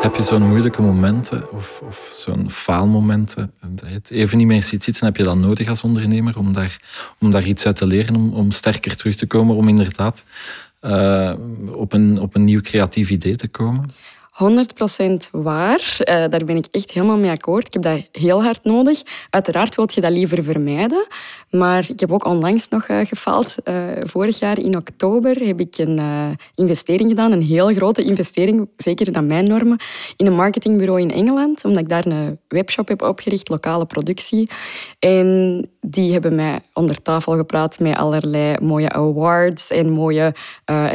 Heb 0.00 0.14
je 0.14 0.22
zo'n 0.22 0.48
moeilijke 0.48 0.82
momenten 0.82 1.52
of, 1.52 1.82
of 1.86 2.12
zo'n 2.14 2.50
faalmomenten 2.50 3.52
dat 3.60 3.88
je 3.88 3.94
het 3.94 4.10
even 4.10 4.38
niet 4.38 4.46
meer 4.46 4.62
ziet 4.62 4.84
zitten? 4.84 5.06
Heb 5.06 5.16
je 5.16 5.22
dat 5.22 5.36
nodig 5.36 5.68
als 5.68 5.82
ondernemer 5.82 6.38
om 6.38 6.52
daar, 6.52 6.80
om 7.18 7.30
daar 7.30 7.46
iets 7.46 7.66
uit 7.66 7.76
te 7.76 7.86
leren, 7.86 8.14
om, 8.16 8.34
om 8.34 8.50
sterker 8.50 8.96
terug 8.96 9.14
te 9.14 9.26
komen, 9.26 9.56
om 9.56 9.68
inderdaad 9.68 10.24
uh, 10.82 11.32
op, 11.72 11.92
een, 11.92 12.20
op 12.20 12.34
een 12.34 12.44
nieuw 12.44 12.60
creatief 12.60 13.10
idee 13.10 13.36
te 13.36 13.48
komen? 13.48 13.90
100% 14.42 15.30
waar. 15.30 15.96
Uh, 16.00 16.04
daar 16.06 16.44
ben 16.44 16.56
ik 16.56 16.66
echt 16.70 16.92
helemaal 16.92 17.16
mee 17.16 17.30
akkoord. 17.30 17.66
Ik 17.66 17.72
heb 17.72 17.82
dat 17.82 18.08
heel 18.12 18.42
hard 18.42 18.64
nodig. 18.64 19.02
Uiteraard 19.30 19.74
wil 19.74 19.88
je 19.94 20.00
dat 20.00 20.10
liever 20.10 20.42
vermijden. 20.42 21.06
Maar 21.50 21.86
ik 21.88 22.00
heb 22.00 22.12
ook 22.12 22.24
onlangs 22.24 22.68
nog 22.68 22.88
uh, 22.88 23.00
gefaald. 23.04 23.54
Uh, 23.64 23.86
vorig 24.00 24.38
jaar 24.38 24.58
in 24.58 24.76
oktober 24.76 25.46
heb 25.46 25.60
ik 25.60 25.78
een 25.78 26.00
investering 26.54 27.08
gedaan. 27.08 27.32
Een 27.32 27.42
heel 27.42 27.74
grote 27.74 28.04
investering, 28.04 28.68
zeker 28.76 29.10
naar 29.10 29.24
mijn 29.24 29.48
normen. 29.48 29.78
In 30.16 30.26
een 30.26 30.34
marketingbureau 30.34 31.00
in 31.00 31.10
Engeland. 31.10 31.64
Omdat 31.64 31.82
ik 31.82 31.88
daar 31.88 32.06
een 32.06 32.38
webshop 32.48 32.88
heb 32.88 33.02
opgericht, 33.02 33.48
lokale 33.48 33.86
productie. 33.86 34.48
En 34.98 35.70
die 35.90 36.12
hebben 36.12 36.34
mij 36.34 36.60
onder 36.72 37.02
tafel 37.02 37.36
gepraat 37.36 37.78
met 37.78 37.96
allerlei 37.96 38.56
mooie 38.60 38.90
awards 38.90 39.70
en 39.70 39.90
mooie 39.90 40.34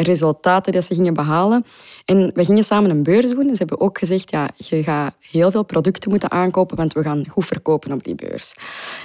resultaten 0.02 0.72
die 0.72 0.82
ze 0.82 0.96
gingen 0.96 1.14
behalen. 1.14 1.66
En 2.06 2.32
we 2.34 2.46
gingen 2.46 2.64
samen 2.64 2.90
een 2.90 3.04
beurs 3.04 3.30
doen. 3.30 3.50
Ze 3.50 3.58
hebben 3.58 3.80
ook 3.80 3.98
gezegd, 3.98 4.32
ja, 4.32 4.50
je 4.58 4.84
gaat 4.84 5.16
heel 5.20 5.52
veel 5.52 5.64
producten 5.64 6.10
moeten 6.10 6.32
aankopen, 6.32 6.78
want 6.78 6.94
we 6.94 7.04
gaan 7.04 7.26
goed 7.30 7.46
verkopen 7.46 7.92
op 7.92 8.04
die 8.04 8.16
beurs. 8.16 8.54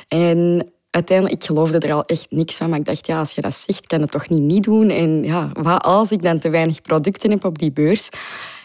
En 0.08 0.72
uiteindelijk, 0.90 1.40
ik 1.42 1.46
geloofde 1.46 1.78
er 1.78 1.92
al 1.92 2.04
echt 2.04 2.26
niks 2.30 2.56
van, 2.56 2.70
maar 2.70 2.78
ik 2.78 2.84
dacht, 2.84 3.06
ja, 3.06 3.18
als 3.18 3.32
je 3.32 3.40
dat 3.40 3.54
zegt, 3.54 3.86
kan 3.86 4.00
het 4.00 4.10
toch 4.10 4.28
niet 4.28 4.42
niet 4.42 4.64
doen. 4.64 4.90
En 4.90 5.24
ja, 5.24 5.50
wat 5.52 5.82
als 5.82 6.10
ik 6.10 6.22
dan 6.22 6.38
te 6.38 6.50
weinig 6.50 6.82
producten 6.82 7.30
heb 7.30 7.44
op 7.44 7.58
die 7.58 7.72
beurs? 7.72 8.08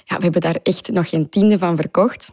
Ja, 0.06 0.18
we 0.18 0.24
hebben 0.24 0.42
daar 0.42 0.60
echt 0.64 0.92
nog 0.92 1.10
geen 1.10 1.30
tiende 1.30 1.58
van 1.58 1.76
verkocht. 1.76 2.32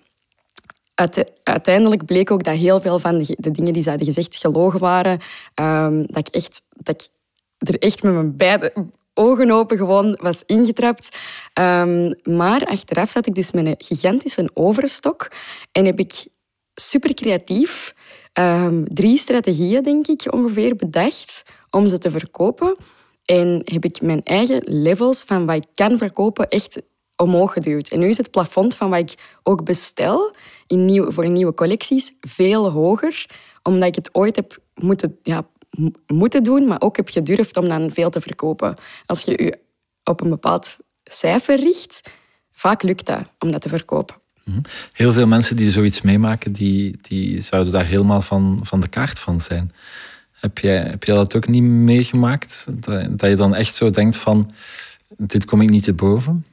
Uiteindelijk 1.42 2.04
bleek 2.04 2.30
ook 2.30 2.45
dat 2.45 2.57
heel 2.57 2.80
veel 2.80 2.99
van 2.99 3.19
de 3.19 3.50
dingen 3.50 3.73
die 3.73 3.83
ze 3.83 3.88
hadden 3.88 4.07
gezegd 4.07 4.37
gelogen 4.37 4.80
waren. 4.80 5.21
Um, 5.54 6.07
dat 6.07 6.26
ik 6.26 6.35
echt... 6.35 6.62
Dat 6.76 7.11
ik 7.59 7.69
er 7.69 7.78
echt 7.78 8.02
met 8.02 8.12
mijn 8.12 8.37
beide 8.37 8.73
ogen 9.14 9.50
open 9.50 9.76
gewoon 9.76 10.19
was 10.21 10.42
ingetrapt. 10.47 11.19
Um, 11.61 12.14
maar 12.23 12.64
achteraf 12.64 13.11
zat 13.11 13.26
ik 13.26 13.35
dus 13.35 13.52
met 13.52 13.66
een 13.66 13.75
gigantische 13.78 14.50
overstok 14.54 15.28
en 15.73 15.85
heb 15.85 15.99
ik 15.99 16.26
super 16.75 17.14
creatief 17.14 17.95
um, 18.33 18.95
drie 18.95 19.19
strategieën, 19.19 19.83
denk 19.83 20.07
ik, 20.07 20.33
ongeveer 20.33 20.76
bedacht 20.76 21.42
om 21.71 21.87
ze 21.87 21.99
te 21.99 22.11
verkopen. 22.11 22.76
En 23.25 23.62
heb 23.64 23.85
ik 23.85 24.00
mijn 24.00 24.23
eigen 24.25 24.62
levels 24.64 25.23
van 25.23 25.47
wat 25.47 25.57
ik 25.57 25.66
kan 25.75 25.99
verkopen 25.99 26.49
echt 26.49 26.83
omhoog 27.20 27.52
geduwd. 27.52 27.88
En 27.88 27.98
nu 27.98 28.08
is 28.08 28.16
het 28.16 28.30
plafond 28.30 28.76
van 28.76 28.90
wat 28.90 28.98
ik 28.98 29.14
ook 29.42 29.64
bestel 29.64 30.34
in 30.66 30.84
nieuw, 30.84 31.10
voor 31.10 31.28
nieuwe 31.28 31.54
collecties 31.54 32.12
veel 32.20 32.70
hoger, 32.70 33.26
omdat 33.62 33.88
ik 33.88 33.94
het 33.94 34.14
ooit 34.14 34.36
heb 34.36 34.58
moeten 34.74 35.18
ja, 35.22 35.46
moeten 36.06 36.42
doen, 36.42 36.66
maar 36.66 36.80
ook 36.80 36.96
heb 36.96 37.08
gedurfd 37.08 37.56
om 37.56 37.68
dan 37.68 37.90
veel 37.92 38.10
te 38.10 38.20
verkopen. 38.20 38.76
Als 39.06 39.22
je 39.22 39.42
je 39.42 39.58
op 40.04 40.20
een 40.20 40.30
bepaald 40.30 40.76
cijfer 41.04 41.56
richt, 41.56 42.10
vaak 42.52 42.82
lukt 42.82 43.06
dat 43.06 43.22
om 43.38 43.50
dat 43.50 43.60
te 43.60 43.68
verkopen. 43.68 44.16
Mhm. 44.44 44.60
Heel 44.92 45.12
veel 45.12 45.26
mensen 45.26 45.56
die 45.56 45.70
zoiets 45.70 46.00
meemaken, 46.00 46.52
die, 46.52 46.98
die 47.02 47.40
zouden 47.40 47.72
daar 47.72 47.86
helemaal 47.86 48.22
van, 48.22 48.58
van 48.62 48.80
de 48.80 48.88
kaart 48.88 49.18
van 49.18 49.40
zijn. 49.40 49.72
Heb 50.32 50.58
jij, 50.58 50.76
heb 50.76 51.04
jij 51.04 51.14
dat 51.14 51.36
ook 51.36 51.48
niet 51.48 51.62
meegemaakt? 51.62 52.66
Dat, 52.70 53.18
dat 53.18 53.30
je 53.30 53.36
dan 53.36 53.54
echt 53.54 53.74
zo 53.74 53.90
denkt 53.90 54.16
van, 54.16 54.50
dit 55.16 55.44
kom 55.44 55.60
ik 55.60 55.70
niet 55.70 55.84
te 55.84 55.92
boven? 55.92 56.44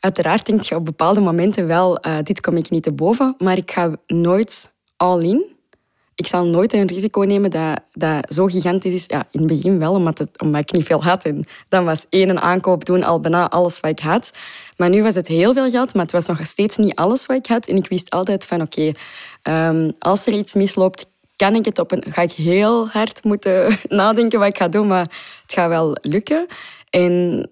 Uiteraard 0.00 0.46
denk 0.46 0.60
je 0.60 0.74
op 0.74 0.84
bepaalde 0.84 1.20
momenten 1.20 1.66
wel, 1.66 2.06
uh, 2.06 2.18
dit 2.22 2.40
kom 2.40 2.56
ik 2.56 2.70
niet 2.70 2.82
te 2.82 2.92
boven, 2.92 3.34
maar 3.38 3.56
ik 3.56 3.70
ga 3.70 3.96
nooit 4.06 4.70
all 4.96 5.20
in 5.20 5.58
ik 6.20 6.26
zal 6.26 6.44
nooit 6.44 6.72
een 6.72 6.86
risico 6.86 7.20
nemen 7.20 7.50
dat, 7.50 7.80
dat 7.92 8.34
zo 8.34 8.46
gigantisch 8.46 8.92
is. 8.92 9.04
Ja, 9.06 9.26
in 9.30 9.38
het 9.38 9.48
begin 9.48 9.78
wel, 9.78 9.94
omdat, 9.94 10.18
het, 10.18 10.40
omdat 10.40 10.60
ik 10.60 10.72
niet 10.72 10.86
veel 10.86 11.02
had. 11.02 11.24
En 11.24 11.44
dan 11.68 11.84
was 11.84 12.06
één 12.08 12.40
aankoop 12.40 12.84
doen 12.84 13.04
al 13.04 13.20
bijna 13.20 13.48
alles 13.48 13.80
wat 13.80 13.90
ik 13.90 13.98
had. 13.98 14.32
Maar 14.76 14.88
nu 14.88 15.02
was 15.02 15.14
het 15.14 15.26
heel 15.26 15.52
veel 15.52 15.70
geld, 15.70 15.94
maar 15.94 16.02
het 16.02 16.12
was 16.12 16.26
nog 16.26 16.46
steeds 16.46 16.76
niet 16.76 16.94
alles 16.94 17.26
wat 17.26 17.36
ik 17.36 17.46
had. 17.46 17.66
En 17.66 17.76
ik 17.76 17.88
wist 17.88 18.10
altijd 18.10 18.46
van, 18.46 18.60
oké, 18.60 18.92
ehm, 19.42 19.90
als 19.98 20.26
er 20.26 20.32
iets 20.32 20.54
misloopt, 20.54 21.06
kan 21.36 21.54
ik 21.54 21.64
het 21.64 21.78
op 21.78 21.92
een... 21.92 22.04
Ga 22.08 22.22
ik 22.22 22.32
heel 22.32 22.88
hard 22.88 23.24
moeten 23.24 23.78
nadenken 23.88 24.38
wat 24.38 24.48
ik 24.48 24.56
ga 24.56 24.68
doen, 24.68 24.86
maar 24.86 25.06
het 25.42 25.52
gaat 25.52 25.68
wel 25.68 25.96
lukken. 26.00 26.46
En 26.90 27.46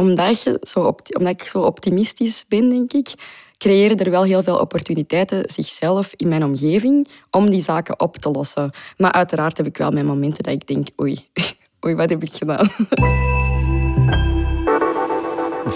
omdat, 0.00 0.44
zo 0.62 0.94
ik 1.18 1.42
zo 1.42 1.60
optimistisch 1.60 2.44
ben, 2.48 2.68
denk 2.68 2.92
ik, 2.92 3.14
creëren 3.58 3.98
er 3.98 4.10
wel 4.10 4.22
heel 4.22 4.42
veel 4.42 4.58
opportuniteiten 4.58 5.42
zichzelf 5.46 6.12
in 6.16 6.28
mijn 6.28 6.44
omgeving 6.44 7.08
om 7.30 7.50
die 7.50 7.62
zaken 7.62 8.00
op 8.00 8.16
te 8.16 8.30
lossen. 8.30 8.70
Maar 8.96 9.12
uiteraard 9.12 9.56
heb 9.56 9.66
ik 9.66 9.76
wel 9.76 9.90
mijn 9.90 10.06
momenten 10.06 10.42
dat 10.42 10.52
ik 10.52 10.66
denk, 10.66 10.88
oei, 11.00 11.26
oei 11.84 11.94
wat 11.94 12.08
heb 12.08 12.22
ik 12.22 12.32
gedaan? 12.32 12.68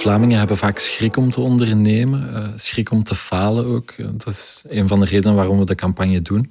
Vlamingen 0.04 0.38
hebben 0.38 0.56
vaak 0.56 0.78
schrik 0.78 1.16
om 1.16 1.30
te 1.30 1.40
ondernemen, 1.40 2.34
eh, 2.34 2.49
schrik 2.54 2.90
om 2.90 3.02
te 3.02 3.14
falen 3.14 3.64
ook. 3.64 3.90
Eh, 3.90 4.06
dat 4.12 4.26
is 4.28 4.62
een 4.68 4.88
van 4.88 5.00
de 5.00 5.06
redenen 5.06 5.37
waarom 5.37 5.58
we 5.58 5.64
de 5.64 5.75
campagne 5.75 6.23
doen. 6.23 6.50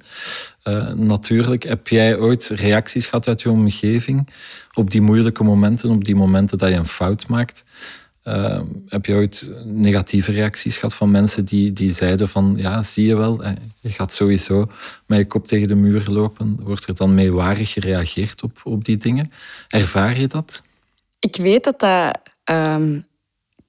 Uh, 0.64 0.92
natuurlijk, 0.92 1.62
heb 1.62 1.88
jij 1.88 2.18
ooit 2.18 2.46
reacties 2.46 3.06
gehad 3.06 3.28
uit 3.28 3.42
je 3.42 3.50
omgeving 3.50 4.28
op 4.72 4.90
die 4.90 5.00
moeilijke 5.00 5.44
momenten, 5.44 5.90
op 5.90 6.04
die 6.04 6.14
momenten 6.14 6.58
dat 6.58 6.68
je 6.68 6.74
een 6.74 6.86
fout 6.86 7.28
maakt? 7.28 7.64
Ehm, 8.22 8.64
heb 8.88 9.06
je 9.06 9.14
ooit 9.14 9.50
negatieve 9.64 10.32
reacties 10.32 10.76
gehad 10.76 10.94
van 10.94 11.10
mensen 11.10 11.44
die, 11.44 11.72
die 11.72 11.92
zeiden 11.92 12.28
van 12.28 12.54
ja, 12.56 12.82
zie 12.82 13.06
je 13.06 13.16
wel, 13.16 13.44
je 13.80 13.90
gaat 13.90 14.12
sowieso 14.12 14.66
met 15.06 15.18
je 15.18 15.26
kop 15.26 15.46
tegen 15.46 15.68
de 15.68 15.74
muur 15.74 16.04
lopen. 16.08 16.58
Wordt 16.60 16.86
er 16.86 16.94
dan 16.94 17.14
meewarig 17.14 17.72
gereageerd 17.72 18.42
op, 18.42 18.60
op 18.64 18.84
die 18.84 18.96
dingen? 18.96 19.30
Ervaar 19.68 20.20
je 20.20 20.26
dat? 20.26 20.62
Ik 21.18 21.36
weet 21.36 21.64
dat 21.64 21.80
dat 21.80 22.20
um, 22.44 23.04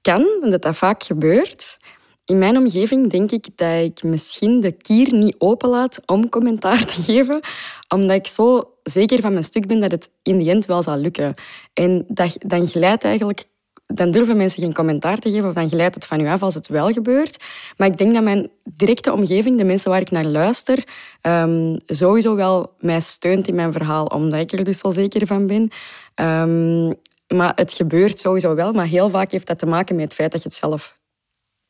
kan 0.06 0.26
en 0.42 0.50
dat 0.50 0.62
dat 0.62 0.76
vaak 0.76 1.04
gebeurt. 1.04 1.78
In 2.26 2.38
mijn 2.38 2.58
omgeving 2.58 3.10
denk 3.10 3.32
ik 3.32 3.48
dat 3.56 3.84
ik 3.84 4.04
misschien 4.04 4.60
de 4.60 4.72
kier 4.72 5.14
niet 5.14 5.36
openlaat 5.38 6.02
om 6.06 6.30
commentaar 6.30 6.86
te 6.86 7.02
geven, 7.02 7.40
omdat 7.88 8.16
ik 8.16 8.28
zo 8.28 8.74
zeker 8.84 9.22
van 9.22 9.32
mijn 9.32 9.44
stuk 9.44 9.68
ben 9.68 9.80
dat 9.80 9.92
het 9.92 10.10
in 10.24 10.38
de 10.38 10.50
end 10.50 10.66
wel 10.66 10.82
zal 10.82 10.98
lukken. 10.98 11.34
En 11.74 12.06
dat, 12.08 12.38
dan 12.40 12.66
glijdt 12.66 13.04
eigenlijk 13.04 13.46
dan 13.88 14.12
durven 14.12 14.38
mensen 14.38 14.62
geen 14.62 14.74
commentaar 14.74 15.18
te 15.18 15.30
geven 15.30 15.48
of 15.48 15.54
dan 15.54 15.70
glijdt 15.70 15.96
het 15.96 16.06
van 16.06 16.20
u 16.20 16.28
af 16.28 16.44
als 16.44 16.54
het 16.54 16.68
wel 16.68 16.92
gebeurt. 16.92 17.44
Maar 17.78 17.88
ik 17.88 17.98
denk 17.98 18.14
dat 18.14 18.24
mijn 18.24 18.50
directe 18.64 19.14
omgeving, 19.14 19.58
de 19.58 19.64
mensen 19.64 19.92
waar 19.92 20.02
ik 20.02 20.12
naar 20.12 20.26
luister, 20.26 20.84
um, 21.22 21.80
sowieso 21.86 22.36
wel 22.36 22.74
mij 22.80 23.00
steunt 23.00 23.48
in 23.48 23.56
mijn 23.56 23.72
verhaal, 23.72 24.06
omdat 24.06 24.40
ik 24.40 24.52
er 24.52 24.64
dus 24.64 24.80
zo 24.80 24.90
zeker 24.90 25.28
van 25.28 25.48
ben. 25.48 25.70
Um, 26.16 26.96
maar 27.28 27.52
het 27.56 27.74
gebeurt 27.74 28.20
sowieso 28.20 28.56
wel, 28.56 28.72
maar 28.72 28.86
heel 28.86 29.10
vaak 29.10 29.32
heeft 29.32 29.48
dat 29.48 29.60
te 29.60 29.66
maken 29.66 29.96
met 29.96 30.04
het 30.04 30.14
feit 30.14 30.32
dat 30.32 30.42
je 30.42 30.48
het 30.48 30.58
zelf 30.58 31.00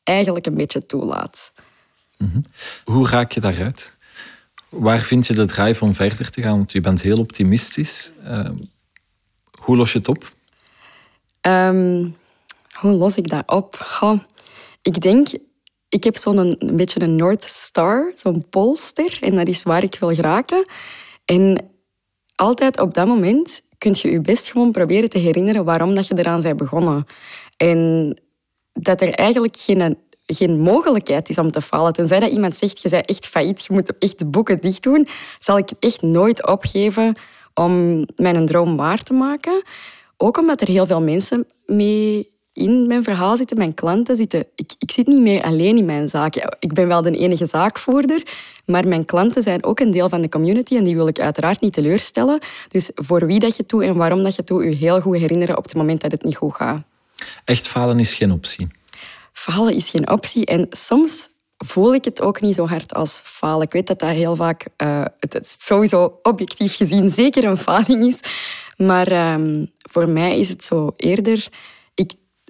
eigenlijk 0.02 0.46
een 0.46 0.54
beetje 0.54 0.86
toelaat. 0.86 1.52
Mm 2.16 2.44
Hoe 2.84 3.08
raak 3.08 3.32
je 3.32 3.40
daaruit? 3.40 3.96
Waar 4.68 5.00
vind 5.00 5.26
je 5.26 5.34
de 5.34 5.44
drive 5.44 5.84
om 5.84 5.94
verder 5.94 6.30
te 6.30 6.42
gaan? 6.42 6.56
Want 6.56 6.72
je 6.72 6.80
bent 6.80 7.02
heel 7.02 7.18
optimistisch. 7.18 8.12
Uh, 8.24 8.48
hoe 9.50 9.76
los 9.76 9.92
je 9.92 9.98
het 9.98 10.08
op? 10.08 10.32
Um, 11.40 12.16
hoe 12.72 12.92
los 12.92 13.16
ik 13.16 13.28
dat 13.28 13.42
op? 13.46 13.76
Goh, 13.76 14.20
ik 14.82 15.00
denk, 15.00 15.28
ik 15.88 16.04
heb 16.04 16.16
zo'n 16.16 16.36
een, 16.36 16.56
een, 16.58 16.76
beetje 16.76 17.00
een 17.00 17.16
North 17.16 17.44
Star, 17.44 18.12
zo'n 18.14 18.48
polster. 18.48 19.18
En 19.20 19.34
dat 19.34 19.48
is 19.48 19.62
waar 19.62 19.82
ik 19.82 19.96
wil 20.00 20.14
geraken. 20.14 20.66
En 21.24 21.70
altijd 22.34 22.80
op 22.80 22.94
dat 22.94 23.06
moment 23.06 23.62
kun 23.78 23.96
je 23.98 24.10
je 24.10 24.20
best 24.20 24.50
gewoon 24.50 24.72
proberen 24.72 25.08
te 25.08 25.18
herinneren 25.18 25.64
waarom 25.64 25.94
dat 25.94 26.06
je 26.06 26.18
eraan 26.18 26.40
bent 26.40 26.56
begonnen. 26.56 27.06
En 27.56 28.14
dat 28.72 29.00
er 29.00 29.10
eigenlijk 29.10 29.56
geen, 29.56 29.98
geen 30.26 30.60
mogelijkheid 30.60 31.28
is 31.28 31.38
om 31.38 31.50
te 31.50 31.60
falen. 31.60 31.92
Tenzij 31.92 32.20
dat 32.20 32.30
iemand 32.30 32.56
zegt, 32.56 32.82
je 32.82 32.88
bent 32.88 33.06
echt 33.06 33.26
failliet, 33.26 33.64
je 33.64 33.72
moet 33.72 33.98
echt 33.98 34.18
de 34.18 34.26
boeken 34.26 34.60
dicht 34.60 34.82
doen, 34.82 35.08
zal 35.38 35.58
ik 35.58 35.70
echt 35.80 36.02
nooit 36.02 36.46
opgeven 36.46 37.16
om 37.54 38.04
mijn 38.16 38.46
droom 38.46 38.76
waar 38.76 39.02
te 39.02 39.12
maken. 39.12 39.62
Ook 40.16 40.38
omdat 40.38 40.60
er 40.60 40.68
heel 40.68 40.86
veel 40.86 41.02
mensen 41.02 41.46
mee 41.66 42.35
in 42.56 42.86
mijn 42.86 43.02
verhaal 43.02 43.36
zitten, 43.36 43.56
mijn 43.56 43.74
klanten 43.74 44.16
zitten. 44.16 44.46
Ik, 44.54 44.72
ik 44.78 44.90
zit 44.90 45.06
niet 45.06 45.20
meer 45.20 45.42
alleen 45.42 45.76
in 45.76 45.84
mijn 45.84 46.08
zaak. 46.08 46.56
Ik 46.58 46.72
ben 46.72 46.88
wel 46.88 47.02
de 47.02 47.16
enige 47.16 47.46
zaakvoerder, 47.46 48.22
maar 48.64 48.88
mijn 48.88 49.04
klanten 49.04 49.42
zijn 49.42 49.64
ook 49.64 49.80
een 49.80 49.90
deel 49.90 50.08
van 50.08 50.20
de 50.20 50.28
community 50.28 50.76
en 50.76 50.84
die 50.84 50.94
wil 50.94 51.08
ik 51.08 51.20
uiteraard 51.20 51.60
niet 51.60 51.72
teleurstellen. 51.72 52.38
Dus 52.68 52.90
voor 52.94 53.26
wie 53.26 53.38
dat 53.38 53.56
je 53.56 53.66
toe 53.66 53.84
en 53.84 53.96
waarom 53.96 54.22
dat 54.22 54.34
je 54.34 54.44
toe, 54.44 54.64
je 54.64 54.76
heel 54.76 55.00
goed 55.00 55.16
herinneren 55.16 55.56
op 55.56 55.64
het 55.64 55.74
moment 55.74 56.00
dat 56.00 56.10
het 56.10 56.24
niet 56.24 56.36
goed 56.36 56.54
gaat. 56.54 56.82
Echt 57.44 57.68
falen 57.68 57.98
is 57.98 58.14
geen 58.14 58.32
optie. 58.32 58.68
Falen 59.32 59.74
is 59.74 59.90
geen 59.90 60.10
optie 60.10 60.46
en 60.46 60.66
soms 60.70 61.28
voel 61.56 61.94
ik 61.94 62.04
het 62.04 62.20
ook 62.20 62.40
niet 62.40 62.54
zo 62.54 62.66
hard 62.66 62.94
als 62.94 63.20
falen. 63.24 63.66
Ik 63.66 63.72
weet 63.72 63.86
dat 63.86 63.98
dat 63.98 64.10
heel 64.10 64.36
vaak, 64.36 64.66
uh, 64.82 65.04
het 65.20 65.56
sowieso 65.58 66.18
objectief 66.22 66.76
gezien, 66.76 67.10
zeker 67.10 67.44
een 67.44 67.58
faling 67.58 68.04
is. 68.04 68.20
Maar 68.76 69.06
ehm, 69.06 69.64
voor 69.82 70.08
mij 70.08 70.38
is 70.38 70.48
het 70.48 70.64
zo 70.64 70.92
eerder, 70.96 71.48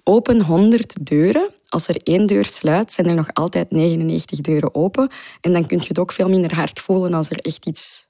open 0.08 0.42
100 0.42 1.06
deuren. 1.06 1.50
Als 1.68 1.88
er 1.88 1.96
één 2.02 2.26
deur 2.26 2.44
sluit, 2.44 2.92
zijn 2.92 3.06
er 3.06 3.14
nog 3.14 3.28
altijd 3.32 3.70
99 3.70 4.40
deuren 4.40 4.74
open. 4.74 5.10
En 5.40 5.52
dan 5.52 5.66
kun 5.66 5.78
je 5.78 5.88
het 5.88 5.98
ook 5.98 6.12
veel 6.12 6.28
minder 6.28 6.54
hard 6.54 6.80
voelen 6.80 7.14
als 7.14 7.30
er 7.30 7.38
echt 7.38 7.66
iets 7.66 8.06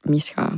misgaat. 0.00 0.56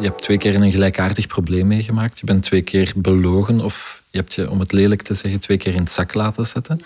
Je 0.00 0.06
hebt 0.06 0.22
twee 0.22 0.38
keer 0.38 0.54
een 0.54 0.72
gelijkaardig 0.72 1.26
probleem 1.26 1.66
meegemaakt. 1.66 2.18
Je 2.18 2.26
bent 2.26 2.42
twee 2.42 2.62
keer 2.62 2.92
belogen 2.96 3.60
of 3.60 4.02
je 4.10 4.18
hebt 4.18 4.34
je, 4.34 4.50
om 4.50 4.60
het 4.60 4.72
lelijk 4.72 5.02
te 5.02 5.14
zeggen, 5.14 5.40
twee 5.40 5.56
keer 5.56 5.72
in 5.72 5.80
het 5.80 5.92
zak 5.92 6.14
laten 6.14 6.46
zetten. 6.46 6.80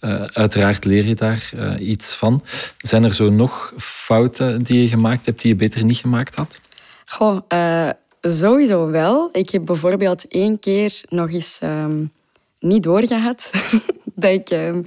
Uh, 0.00 0.22
uiteraard 0.22 0.84
leer 0.84 1.04
je 1.04 1.14
daar 1.14 1.50
uh, 1.56 1.88
iets 1.88 2.14
van. 2.14 2.44
Zijn 2.78 3.04
er 3.04 3.14
zo 3.14 3.30
nog 3.30 3.72
fouten 3.76 4.62
die 4.62 4.82
je 4.82 4.88
gemaakt 4.88 5.26
hebt 5.26 5.40
die 5.40 5.50
je 5.50 5.56
beter 5.56 5.84
niet 5.84 5.96
gemaakt 5.96 6.34
had? 6.34 6.60
Goh, 7.04 7.40
uh, 7.48 7.90
sowieso 8.20 8.86
wel. 8.86 9.28
Ik 9.32 9.50
heb 9.50 9.64
bijvoorbeeld 9.64 10.28
één 10.28 10.58
keer 10.58 11.00
nog 11.08 11.32
eens 11.32 11.60
um, 11.62 12.12
niet 12.58 12.82
doorgehad 12.82 13.50
dat 14.14 14.30
ik 14.30 14.50
um, 14.50 14.82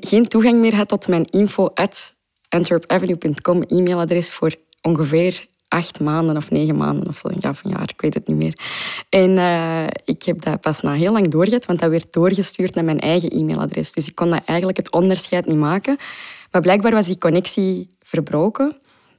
geen 0.00 0.28
toegang 0.28 0.60
meer 0.60 0.74
had 0.74 0.88
tot 0.88 1.08
mijn 1.08 1.24
info 1.24 1.70
at 1.74 2.14
antwerpavenue.com 2.48 3.62
e-mailadres 3.62 4.32
voor 4.32 4.54
ongeveer 4.82 5.46
acht 5.68 6.00
maanden 6.00 6.36
of 6.36 6.50
negen 6.50 6.76
maanden 6.76 7.08
of 7.08 7.18
zo. 7.18 7.30
Ja, 7.40 7.54
van 7.54 7.70
jaar, 7.70 7.90
ik 7.92 8.00
weet 8.00 8.14
het 8.14 8.26
niet 8.26 8.36
meer. 8.36 8.58
En 9.08 9.30
uh, 9.30 9.86
ik 10.04 10.22
heb 10.22 10.42
dat 10.42 10.60
pas 10.60 10.80
na 10.80 10.92
heel 10.92 11.12
lang 11.12 11.28
doorgehad, 11.28 11.66
want 11.66 11.78
dat 11.78 11.90
werd 11.90 12.12
doorgestuurd 12.12 12.74
naar 12.74 12.84
mijn 12.84 13.00
eigen 13.00 13.30
e-mailadres. 13.30 13.92
Dus 13.92 14.06
ik 14.06 14.14
kon 14.14 14.30
dat 14.30 14.42
eigenlijk 14.44 14.78
het 14.78 14.92
onderscheid 14.92 15.46
niet 15.46 15.56
maken. 15.56 15.96
Maar 16.50 16.60
blijkbaar 16.60 16.92
was 16.92 17.06
die 17.06 17.18
connectie 17.18 17.96
verbroken. 18.02 18.76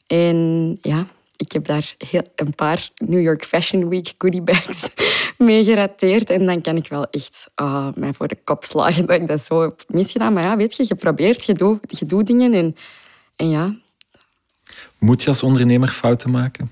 En 0.07 0.77
ja, 0.81 1.07
ik 1.39 1.51
heb 1.51 1.65
daar 1.65 1.95
heel, 1.97 2.23
een 2.35 2.55
paar 2.55 2.89
New 2.97 3.21
York 3.21 3.45
Fashion 3.45 3.89
Week 3.89 4.13
goodie 4.17 4.41
bags 4.41 4.89
mee 5.37 5.63
gerateerd. 5.63 6.29
En 6.29 6.45
dan 6.45 6.61
kan 6.61 6.75
ik 6.75 6.87
wel 6.87 7.07
echt 7.09 7.51
uh, 7.61 7.87
voor 8.11 8.27
de 8.27 8.37
kop 8.43 8.63
slagen 8.63 9.05
dat 9.05 9.21
ik 9.21 9.27
dat 9.27 9.41
zo 9.41 9.61
heb 9.61 9.83
misgedaan. 9.87 10.33
Maar 10.33 10.43
ja, 10.43 10.57
weet 10.57 10.75
je, 10.75 10.85
je 10.87 10.95
probeert, 10.95 11.45
je 11.45 11.53
doet, 11.53 11.99
je 11.99 12.05
doet 12.05 12.27
dingen 12.27 12.53
en, 12.53 12.75
en 13.35 13.49
ja, 13.49 13.75
moet 14.97 15.23
je 15.23 15.27
als 15.27 15.43
ondernemer 15.43 15.87
fouten 15.87 16.31
maken? 16.31 16.71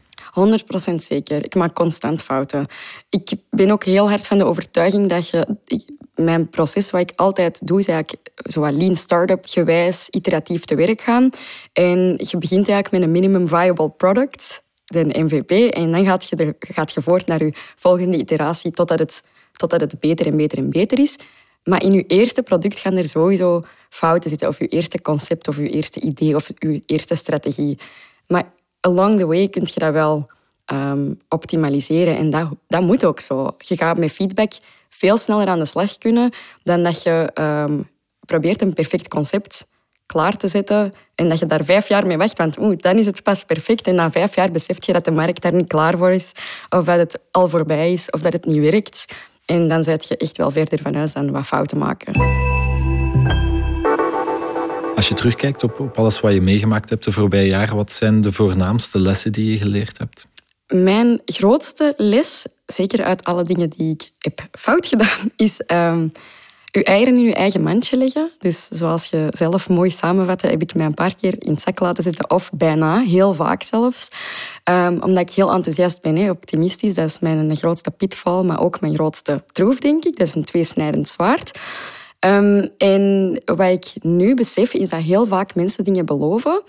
100% 0.91 0.95
zeker. 0.95 1.45
Ik 1.45 1.55
maak 1.55 1.75
constant 1.75 2.23
fouten. 2.23 2.65
Ik 3.09 3.31
ben 3.49 3.71
ook 3.71 3.83
heel 3.83 4.09
hard 4.09 4.27
van 4.27 4.37
de 4.37 4.45
overtuiging 4.45 5.09
dat 5.09 5.29
je... 5.29 5.47
mijn 6.15 6.49
proces, 6.49 6.91
wat 6.91 7.01
ik 7.01 7.11
altijd 7.15 7.67
doe, 7.67 7.79
is 7.79 7.87
eigenlijk 7.87 8.29
zo 8.35 8.71
lean 8.71 8.95
startup 8.95 9.45
gewijs 9.47 10.09
iteratief 10.09 10.65
te 10.65 10.75
werk 10.75 11.01
gaan. 11.01 11.29
En 11.73 12.13
je 12.17 12.37
begint 12.37 12.69
eigenlijk 12.69 12.91
met 12.91 13.01
een 13.01 13.11
minimum 13.11 13.47
viable 13.47 13.89
product, 13.89 14.63
de 14.85 15.23
MVP, 15.23 15.51
en 15.73 15.91
dan 15.91 16.05
gaat 16.05 16.29
je, 16.29 16.35
er, 16.35 16.55
gaat 16.59 16.93
je 16.93 17.01
voort 17.01 17.27
naar 17.27 17.43
je 17.43 17.53
volgende 17.75 18.17
iteratie 18.17 18.71
totdat 18.71 18.99
het, 18.99 19.23
totdat 19.51 19.81
het 19.81 19.99
beter 19.99 20.25
en 20.25 20.37
beter 20.37 20.57
en 20.57 20.69
beter 20.69 20.99
is. 20.99 21.17
Maar 21.63 21.83
in 21.83 21.91
je 21.91 22.03
eerste 22.05 22.43
product 22.43 22.79
gaan 22.79 22.95
er 22.95 23.07
sowieso 23.07 23.65
fouten 23.89 24.29
zitten, 24.29 24.47
of 24.47 24.59
je 24.59 24.67
eerste 24.67 25.01
concept, 25.01 25.47
of 25.47 25.57
je 25.57 25.69
eerste 25.69 25.99
idee, 25.99 26.35
of 26.35 26.47
je 26.47 26.81
eerste 26.85 27.15
strategie. 27.15 27.77
Maar 28.27 28.51
along 28.87 29.17
the 29.17 29.25
way 29.25 29.47
kun 29.47 29.67
je 29.73 29.79
dat 29.79 29.93
wel 29.93 30.29
um, 30.73 31.19
optimaliseren. 31.29 32.17
En 32.17 32.29
dat, 32.29 32.49
dat 32.67 32.81
moet 32.81 33.05
ook 33.05 33.19
zo. 33.19 33.55
Je 33.57 33.77
gaat 33.77 33.97
met 33.97 34.11
feedback 34.11 34.51
veel 34.89 35.17
sneller 35.17 35.47
aan 35.47 35.59
de 35.59 35.65
slag 35.65 35.97
kunnen 35.97 36.31
dan 36.63 36.83
dat 36.83 37.03
je 37.03 37.31
ehm, 37.33 37.81
probeert 38.25 38.61
een 38.61 38.73
perfect 38.73 39.07
concept 39.07 39.67
klaar 40.05 40.37
te 40.37 40.47
zetten 40.47 40.93
en 41.15 41.29
dat 41.29 41.39
je 41.39 41.45
daar 41.45 41.63
vijf 41.63 41.87
jaar 41.87 42.05
mee 42.05 42.17
wacht. 42.17 42.37
Want 42.37 42.59
oeh, 42.59 42.77
dan 42.77 42.97
is 42.97 43.05
het 43.05 43.23
pas 43.23 43.43
perfect. 43.43 43.87
En 43.87 43.95
na 43.95 44.11
vijf 44.11 44.35
jaar 44.35 44.51
beseft 44.51 44.85
je 44.85 44.93
dat 44.93 45.05
de 45.05 45.11
markt 45.11 45.41
daar 45.41 45.53
niet 45.53 45.67
klaar 45.67 45.97
voor 45.97 46.11
is. 46.11 46.31
Of 46.69 46.85
dat 46.85 46.97
het 46.97 47.19
al 47.31 47.47
voorbij 47.47 47.91
is. 47.91 48.09
Of 48.09 48.21
dat 48.21 48.33
het 48.33 48.45
niet 48.45 48.71
werkt. 48.71 49.05
En 49.45 49.67
dan 49.67 49.83
zet 49.83 50.07
je 50.07 50.17
echt 50.17 50.37
wel 50.37 50.51
verder 50.51 50.79
van 50.81 50.93
huis 50.93 51.13
aan 51.13 51.31
wat 51.31 51.45
fouten 51.45 51.77
maken. 51.77 52.13
Als 54.97 55.07
je 55.07 55.13
terugkijkt 55.13 55.63
op, 55.63 55.79
op 55.79 55.97
alles 55.97 56.19
wat 56.19 56.33
je 56.33 56.41
meegemaakt 56.41 56.89
hebt 56.89 57.03
de 57.03 57.11
voorbije 57.11 57.47
jaren, 57.47 57.75
wat 57.75 57.91
zijn 57.91 58.21
de 58.21 58.31
voornaamste 58.31 59.01
lessen 59.01 59.31
die 59.31 59.51
je 59.51 59.57
geleerd 59.57 59.97
hebt? 59.97 60.27
Mijn 60.67 61.21
grootste 61.25 61.93
les, 61.97 62.45
zeker 62.65 63.03
uit 63.03 63.23
alle 63.23 63.43
dingen 63.43 63.69
die 63.69 63.91
ik 63.91 64.11
heb 64.19 64.47
fout 64.51 64.87
gedaan, 64.87 65.31
is 65.35 65.61
um, 65.67 66.11
uw 66.71 66.81
eieren 66.81 67.17
in 67.17 67.25
uw 67.25 67.31
eigen 67.31 67.61
mandje 67.61 67.97
leggen. 67.97 68.31
Dus 68.39 68.67
zoals 68.67 69.09
je 69.09 69.27
zelf 69.29 69.69
mooi 69.69 69.89
samenvatte, 69.89 70.47
heb 70.47 70.61
ik 70.61 70.75
mij 70.75 70.85
een 70.85 70.93
paar 70.93 71.15
keer 71.15 71.35
in 71.39 71.51
het 71.51 71.61
zak 71.61 71.79
laten 71.79 72.03
zitten, 72.03 72.29
of 72.29 72.49
bijna, 72.53 72.99
heel 72.99 73.33
vaak 73.33 73.63
zelfs. 73.63 74.07
Um, 74.63 75.01
omdat 75.01 75.29
ik 75.29 75.35
heel 75.35 75.51
enthousiast 75.51 76.01
ben, 76.01 76.15
hè, 76.15 76.29
optimistisch. 76.29 76.93
Dat 76.93 77.05
is 77.05 77.19
mijn 77.19 77.55
grootste 77.55 77.91
pitval, 77.91 78.45
maar 78.45 78.59
ook 78.59 78.81
mijn 78.81 78.93
grootste 78.93 79.43
troef, 79.51 79.79
denk 79.79 80.03
ik. 80.03 80.17
Dat 80.17 80.27
is 80.27 80.35
een 80.35 80.45
tweesnijdend 80.45 81.09
zwaard. 81.09 81.59
Um, 82.19 82.69
en 82.77 83.31
wat 83.45 83.71
ik 83.71 84.03
nu 84.03 84.33
besef, 84.33 84.73
is 84.73 84.89
dat 84.89 85.01
heel 85.01 85.25
vaak 85.25 85.55
mensen 85.55 85.83
dingen 85.83 86.05
beloven. 86.05 86.63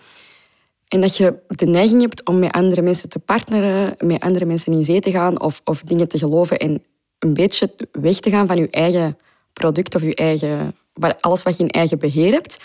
En 0.88 1.00
dat 1.00 1.16
je 1.16 1.38
de 1.46 1.66
neiging 1.66 2.00
hebt 2.00 2.24
om 2.24 2.38
met 2.38 2.52
andere 2.52 2.82
mensen 2.82 3.08
te 3.08 3.18
partneren, 3.18 3.94
met 3.98 4.20
andere 4.20 4.44
mensen 4.44 4.72
in 4.72 4.84
zee 4.84 5.00
te 5.00 5.10
gaan 5.10 5.40
of, 5.40 5.60
of 5.64 5.82
dingen 5.82 6.08
te 6.08 6.18
geloven 6.18 6.58
en 6.58 6.82
een 7.18 7.34
beetje 7.34 7.74
weg 7.92 8.16
te 8.18 8.30
gaan 8.30 8.46
van 8.46 8.56
je 8.56 8.70
eigen 8.70 9.16
product 9.52 9.94
of 9.94 10.02
je 10.02 10.14
eigen, 10.14 10.76
alles 11.20 11.42
wat 11.42 11.56
je 11.56 11.62
in 11.62 11.70
eigen 11.70 11.98
beheer 11.98 12.32
hebt. 12.32 12.58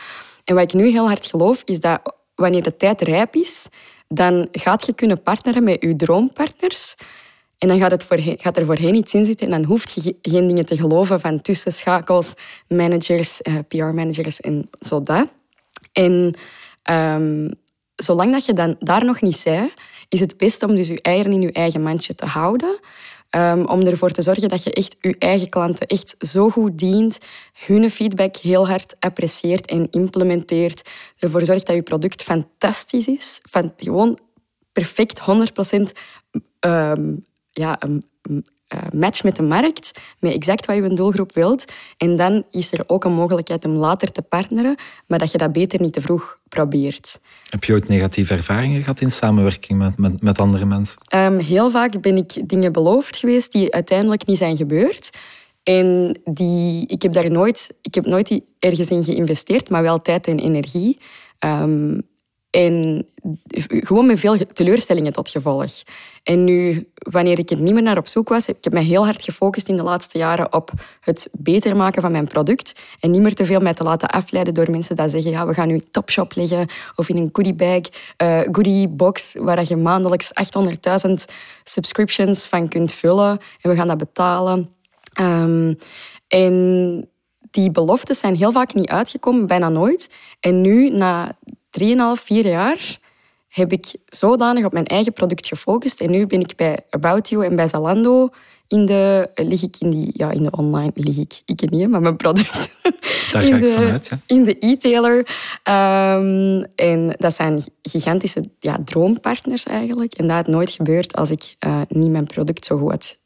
En 0.43 0.55
wat 0.55 0.63
ik 0.63 0.73
nu 0.73 0.89
heel 0.89 1.07
hard 1.07 1.25
geloof, 1.25 1.61
is 1.65 1.79
dat 1.79 2.13
wanneer 2.35 2.63
de 2.63 2.75
tijd 2.75 3.01
rijp 3.01 3.35
is, 3.35 3.67
dan 4.07 4.47
gaat 4.51 4.85
je 4.85 4.93
kunnen 4.93 5.21
partneren 5.21 5.63
met 5.63 5.81
je 5.81 5.95
droompartners. 5.95 6.95
En 7.57 7.67
dan 7.67 7.77
gaat, 7.77 7.91
het 7.91 8.03
voorheen, 8.03 8.38
gaat 8.39 8.57
er 8.57 8.65
voorheen 8.65 8.95
iets 8.95 9.13
in 9.13 9.25
zitten 9.25 9.45
en 9.45 9.51
dan 9.51 9.69
hoeft 9.69 10.03
je 10.03 10.15
geen 10.22 10.48
dingen 10.48 10.65
te 10.65 10.75
geloven 10.75 11.19
van 11.19 11.41
tussenschakels, 11.41 12.33
managers, 12.67 13.41
eh, 13.41 13.55
PR-managers 13.67 14.41
en 14.41 14.69
zo 14.81 15.03
dat. 15.03 15.33
En 15.91 16.36
um, 16.91 17.53
zolang 17.95 18.31
dat 18.31 18.45
je 18.45 18.53
dan 18.53 18.75
daar 18.79 19.05
nog 19.05 19.22
niet 19.22 19.36
zei, 19.36 19.72
is 20.10 20.19
het 20.19 20.38
best 20.38 20.63
om 20.63 20.75
dus 20.75 20.88
je 20.88 21.01
eieren 21.01 21.31
in 21.31 21.41
je 21.41 21.51
eigen 21.51 21.81
mandje 21.81 22.15
te 22.15 22.25
houden. 22.25 22.79
Um, 23.36 23.65
om 23.65 23.81
ervoor 23.81 24.12
te 24.12 24.22
zorgen 24.22 24.50
dat 24.50 24.63
je 24.63 24.74
echt 24.74 24.95
je 25.00 25.15
eigen 25.19 25.50
klanten 25.50 25.88
echt 25.88 26.15
zo 26.19 26.50
goed 26.50 26.77
dient, 26.77 27.17
hun 27.65 27.89
feedback 27.89 28.36
heel 28.36 28.67
hard 28.67 28.95
apprecieert 29.00 29.65
en 29.65 29.88
implementeert. 29.89 30.89
Ervoor 31.19 31.45
zorgt 31.45 31.65
dat 31.65 31.75
je 31.75 31.81
product 31.81 32.24
fantastisch 32.24 33.07
is, 33.07 33.39
van 33.50 33.74
gewoon 33.77 34.19
perfect 34.72 35.22
100% 35.22 35.24
um, 36.60 37.25
ja, 37.53 37.77
een 37.79 38.03
eh, 38.74 38.79
match 38.93 39.24
met 39.24 39.36
de 39.36 39.43
markt, 39.43 39.91
met 40.19 40.33
exact 40.33 40.65
wat 40.65 40.75
je 40.75 40.93
doelgroep 40.93 41.33
wilt. 41.33 41.65
En 41.98 42.15
dan 42.15 42.43
is 42.51 42.72
er 42.72 42.83
ook 42.88 43.03
een 43.03 43.13
mogelijkheid 43.13 43.65
om 43.65 43.72
later 43.72 44.12
te 44.12 44.22
partneren, 44.22 44.75
maar 45.07 45.19
dat 45.19 45.31
je 45.31 45.38
dat 45.38 45.51
beter 45.51 45.81
niet 45.81 45.93
te 45.93 46.01
vroeg 46.01 46.39
probeert. 46.50 47.19
Heb 47.50 47.63
je 47.63 47.74
ooit 47.74 47.88
negatieve 47.88 48.33
ervaringen 48.33 48.81
gehad 48.81 49.01
in 49.01 49.12
samenwerking 49.12 49.79
met, 49.79 49.98
met, 49.98 50.22
met 50.22 50.39
andere 50.39 50.65
mensen? 50.65 50.98
Um, 51.15 51.38
heel 51.38 51.72
vaak 51.72 52.01
ben 52.01 52.17
ik 52.17 52.50
dingen 52.50 52.72
beloofd 52.72 53.17
geweest 53.17 53.51
die 53.51 53.74
uiteindelijk 53.74 54.25
niet 54.25 54.38
zijn 54.38 54.57
gebeurd. 54.57 55.10
En 55.63 56.19
die, 56.25 56.88
ik, 56.88 57.01
heb 57.01 57.13
daar 57.13 57.31
nooit, 57.31 57.77
ik 57.81 57.95
heb 57.95 58.05
nooit 58.05 58.41
ergens 58.60 58.89
in 58.89 59.03
geïnvesteerd, 59.03 59.69
maar 59.69 59.81
wel 59.81 60.01
tijd 60.01 60.27
en 60.27 60.39
energie. 60.39 60.98
Um, 61.39 62.01
en 62.53 63.07
gewoon 63.67 64.05
met 64.05 64.19
veel 64.19 64.38
teleurstellingen 64.53 65.13
tot 65.13 65.29
gevolg. 65.29 65.72
En 66.24 66.43
nu, 66.43 66.88
wanneer 66.93 67.39
ik 67.39 67.50
er 67.50 67.61
niet 67.61 67.74
meer 67.74 67.83
naar 67.83 67.98
op 67.98 68.07
zoek 68.07 68.29
was, 68.29 68.46
heb 68.46 68.57
ik 68.61 68.72
mij 68.72 68.83
heel 68.83 69.05
hard 69.05 69.24
gefocust 69.24 69.68
in 69.68 69.75
de 69.75 69.83
laatste 69.83 70.18
jaren 70.18 70.53
op 70.53 70.72
het 71.00 71.29
beter 71.31 71.75
maken 71.75 72.01
van 72.01 72.11
mijn 72.11 72.27
product. 72.27 72.79
En 73.00 73.11
niet 73.11 73.22
meer 73.22 73.33
te 73.33 73.46
veel 73.46 73.59
mij 73.59 73.74
te 73.74 73.83
laten 73.83 74.07
afleiden 74.07 74.53
door 74.53 74.72
mensen 74.72 74.96
die 74.96 75.09
zeggen, 75.09 75.31
ja, 75.31 75.46
we 75.46 75.53
gaan 75.53 75.68
nu 75.68 75.79
topshop 75.92 76.35
leggen 76.35 76.68
of 76.96 77.09
in 77.09 77.18
een 77.18 77.29
goodiebag, 77.31 77.81
uh, 78.24 78.39
goodiebox, 78.51 79.35
waar 79.39 79.63
je 79.68 79.75
maandelijks 79.75 80.31
800.000 81.07 81.13
subscriptions 81.63 82.46
van 82.46 82.68
kunt 82.68 82.94
vullen. 82.94 83.39
En 83.61 83.70
we 83.70 83.75
gaan 83.75 83.87
dat 83.87 83.98
betalen. 83.98 84.70
Um, 85.22 85.77
en 86.27 87.09
die 87.51 87.72
beloftes 87.72 88.20
zijn 88.20 88.35
heel 88.35 88.51
vaak 88.51 88.74
niet 88.74 88.89
uitgekomen, 88.89 89.48
bijna 89.48 89.70
nooit. 89.70 90.16
En 90.39 90.61
nu, 90.61 90.89
na 90.89 91.35
3,5, 91.81 92.24
4 92.24 92.48
jaar 92.48 93.00
heb 93.48 93.72
ik 93.72 93.94
zodanig 94.05 94.66
op 94.66 94.74
mijn 94.74 94.86
eigen 94.86 95.14
product 95.14 95.48
gefocust. 95.48 96.01
En 96.01 96.12
nu 96.12 96.25
ben 96.25 96.40
ik 96.40 96.55
bij 96.55 96.79
About 96.90 97.29
You 97.29 97.46
en 97.46 97.55
bij 97.55 97.68
Zalando 97.68 98.29
in 98.68 98.86
de, 98.86 99.29
lig 99.36 99.64
ik 99.64 99.75
in, 99.79 99.90
die, 99.90 100.09
ja, 100.14 100.31
in 100.31 100.44
de 100.44 100.51
online, 100.51 100.92
lig 100.94 101.18
ik, 101.18 101.42
ik 101.46 101.70
niet, 101.70 101.90
maar 101.90 102.01
mijn 102.01 102.16
product. 102.16 102.70
Daar 103.31 103.44
in 103.44 103.51
ga 103.51 103.66
ik 103.66 103.74
vanuit, 103.74 104.07
ja. 104.09 104.20
In 104.25 104.44
de 104.44 104.55
e-tailer. 104.59 105.18
Um, 105.18 106.66
en 106.75 107.16
dat 107.18 107.33
zijn 107.36 107.64
gigantische 107.81 108.44
ja, 108.59 108.77
droompartners 108.86 109.64
eigenlijk. 109.64 110.14
En 110.14 110.27
dat 110.27 110.36
had 110.36 110.48
nooit 110.48 110.72
gebeurd 110.72 111.16
als 111.16 111.31
ik 111.31 111.55
uh, 111.66 111.81
niet 111.88 112.12
mijn 112.12 112.27
product 112.27 112.66
zo 112.66 112.77
goed 112.77 112.92
had 112.92 113.18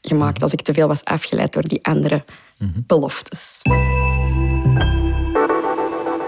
gemaakt. 0.00 0.34
Mhm. 0.34 0.42
Als 0.42 0.52
ik 0.52 0.60
te 0.60 0.72
veel 0.72 0.88
was 0.88 1.04
afgeleid 1.04 1.52
door 1.52 1.68
die 1.68 1.84
andere 1.84 2.24
mm 2.58 2.70
-hmm. 2.72 2.84
beloftes. 2.86 3.60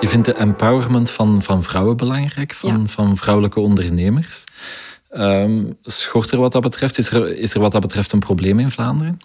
Je 0.05 0.11
vindt 0.11 0.27
de 0.27 0.35
empowerment 0.35 1.11
van, 1.11 1.43
van 1.43 1.63
vrouwen 1.63 1.97
belangrijk, 1.97 2.53
van, 2.55 2.89
van 2.89 3.17
vrouwelijke 3.17 3.61
ondernemers. 3.61 4.45
Um, 5.17 5.79
schort 5.83 6.31
er 6.31 6.39
wat 6.39 6.53
dat 6.53 6.63
betreft? 6.63 6.99
Is 6.99 7.11
er, 7.11 7.39
is 7.39 7.55
er 7.55 7.61
wat 7.61 7.73
dat 7.73 7.81
betreft 7.81 8.13
een 8.13 8.19
probleem 8.19 8.59
in 8.59 8.71
Vlaanderen? 8.71 9.17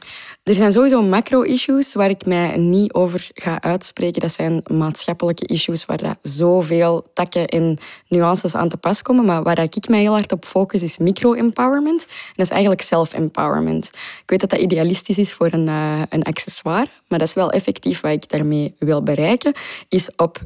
Er 0.43 0.53
zijn 0.53 0.71
sowieso 0.71 1.01
macro-issues 1.01 1.93
waar 1.93 2.09
ik 2.09 2.25
mij 2.25 2.57
niet 2.57 2.93
over 2.93 3.29
ga 3.33 3.61
uitspreken. 3.61 4.21
Dat 4.21 4.31
zijn 4.31 4.61
maatschappelijke 4.67 5.45
issues 5.45 5.85
waar 5.85 5.97
dat 5.97 6.17
zoveel 6.21 7.05
takken 7.13 7.47
en 7.47 7.77
nuances 8.07 8.55
aan 8.55 8.69
te 8.69 8.77
pas 8.77 9.01
komen. 9.01 9.25
Maar 9.25 9.43
waar 9.43 9.59
ik 9.59 9.87
mij 9.87 9.99
heel 9.99 10.13
hard 10.13 10.31
op 10.31 10.45
focus 10.45 10.83
is 10.83 10.97
micro-empowerment. 10.97 12.05
En 12.05 12.33
dat 12.33 12.45
is 12.45 12.51
eigenlijk 12.51 12.81
self-empowerment. 12.81 13.91
Ik 14.21 14.29
weet 14.29 14.39
dat 14.39 14.49
dat 14.49 14.59
idealistisch 14.59 15.17
is 15.17 15.33
voor 15.33 15.49
een, 15.51 15.67
uh, 15.67 16.01
een 16.09 16.23
accessoire, 16.23 16.89
maar 17.07 17.19
dat 17.19 17.27
is 17.27 17.33
wel 17.33 17.51
effectief 17.51 18.01
wat 18.01 18.11
ik 18.11 18.29
daarmee 18.29 18.75
wil 18.77 19.03
bereiken. 19.03 19.53
Is 19.87 20.09
op 20.15 20.39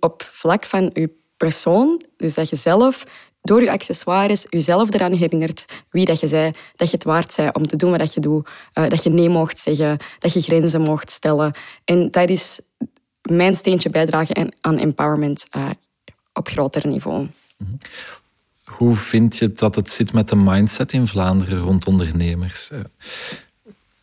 op 0.00 0.22
vlak 0.30 0.64
van 0.64 0.90
je 0.92 1.10
persoon, 1.36 2.02
dus 2.16 2.34
dat 2.34 2.48
je 2.48 2.56
zelf 2.56 3.04
door 3.46 3.62
je 3.62 3.70
accessoires 3.70 4.46
jezelf 4.50 4.94
eraan 4.94 5.12
herinnert 5.12 5.64
wie 5.90 6.04
dat 6.04 6.20
je 6.20 6.26
zei, 6.26 6.50
dat 6.76 6.90
je 6.90 6.94
het 6.96 7.04
waard 7.04 7.32
zei 7.32 7.48
om 7.52 7.66
te 7.66 7.76
doen 7.76 7.98
wat 7.98 8.14
je 8.14 8.20
doet, 8.20 8.48
uh, 8.74 8.88
dat 8.88 9.02
je 9.02 9.10
nee 9.10 9.28
mocht 9.28 9.58
zeggen, 9.58 9.98
dat 10.18 10.32
je 10.32 10.40
grenzen 10.40 10.80
mocht 10.80 11.10
stellen. 11.10 11.54
En 11.84 12.10
dat 12.10 12.28
is 12.28 12.60
mijn 13.22 13.54
steentje 13.54 13.90
bijdragen 13.90 14.54
aan 14.60 14.78
empowerment 14.78 15.46
uh, 15.56 15.70
op 16.32 16.48
groter 16.48 16.86
niveau. 16.86 17.28
Hoe 18.64 18.94
vind 18.94 19.36
je 19.36 19.52
dat 19.52 19.74
het 19.74 19.90
zit 19.90 20.12
met 20.12 20.28
de 20.28 20.36
mindset 20.36 20.92
in 20.92 21.06
Vlaanderen 21.06 21.58
rond 21.58 21.86
ondernemers? 21.86 22.70
Eh, 22.70 22.80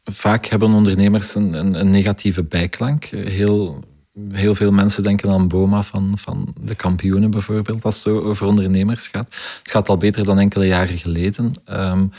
vaak 0.03 0.45
hebben 0.45 0.73
ondernemers 0.73 1.35
een, 1.35 1.53
een, 1.53 1.79
een 1.79 1.89
negatieve 1.89 2.43
bijklank. 2.43 3.05
Heel 3.05 3.83
heel 4.31 4.55
veel 4.55 4.71
mensen 4.71 5.03
denken 5.03 5.29
aan 5.29 5.47
Boma 5.47 5.83
van, 5.83 6.11
van 6.15 6.53
de 6.59 6.75
kampioenen 6.75 7.31
bijvoorbeeld, 7.31 7.83
als 7.83 8.03
het 8.03 8.07
over 8.07 8.47
ondernemers 8.47 9.07
gaat. 9.07 9.27
Het 9.59 9.71
gaat 9.71 9.89
al 9.89 9.97
beter 9.97 10.25
dan 10.25 10.39
enkele 10.39 10.65
jaren 10.65 10.97
geleden. 10.97 11.53
Um, 11.69 12.11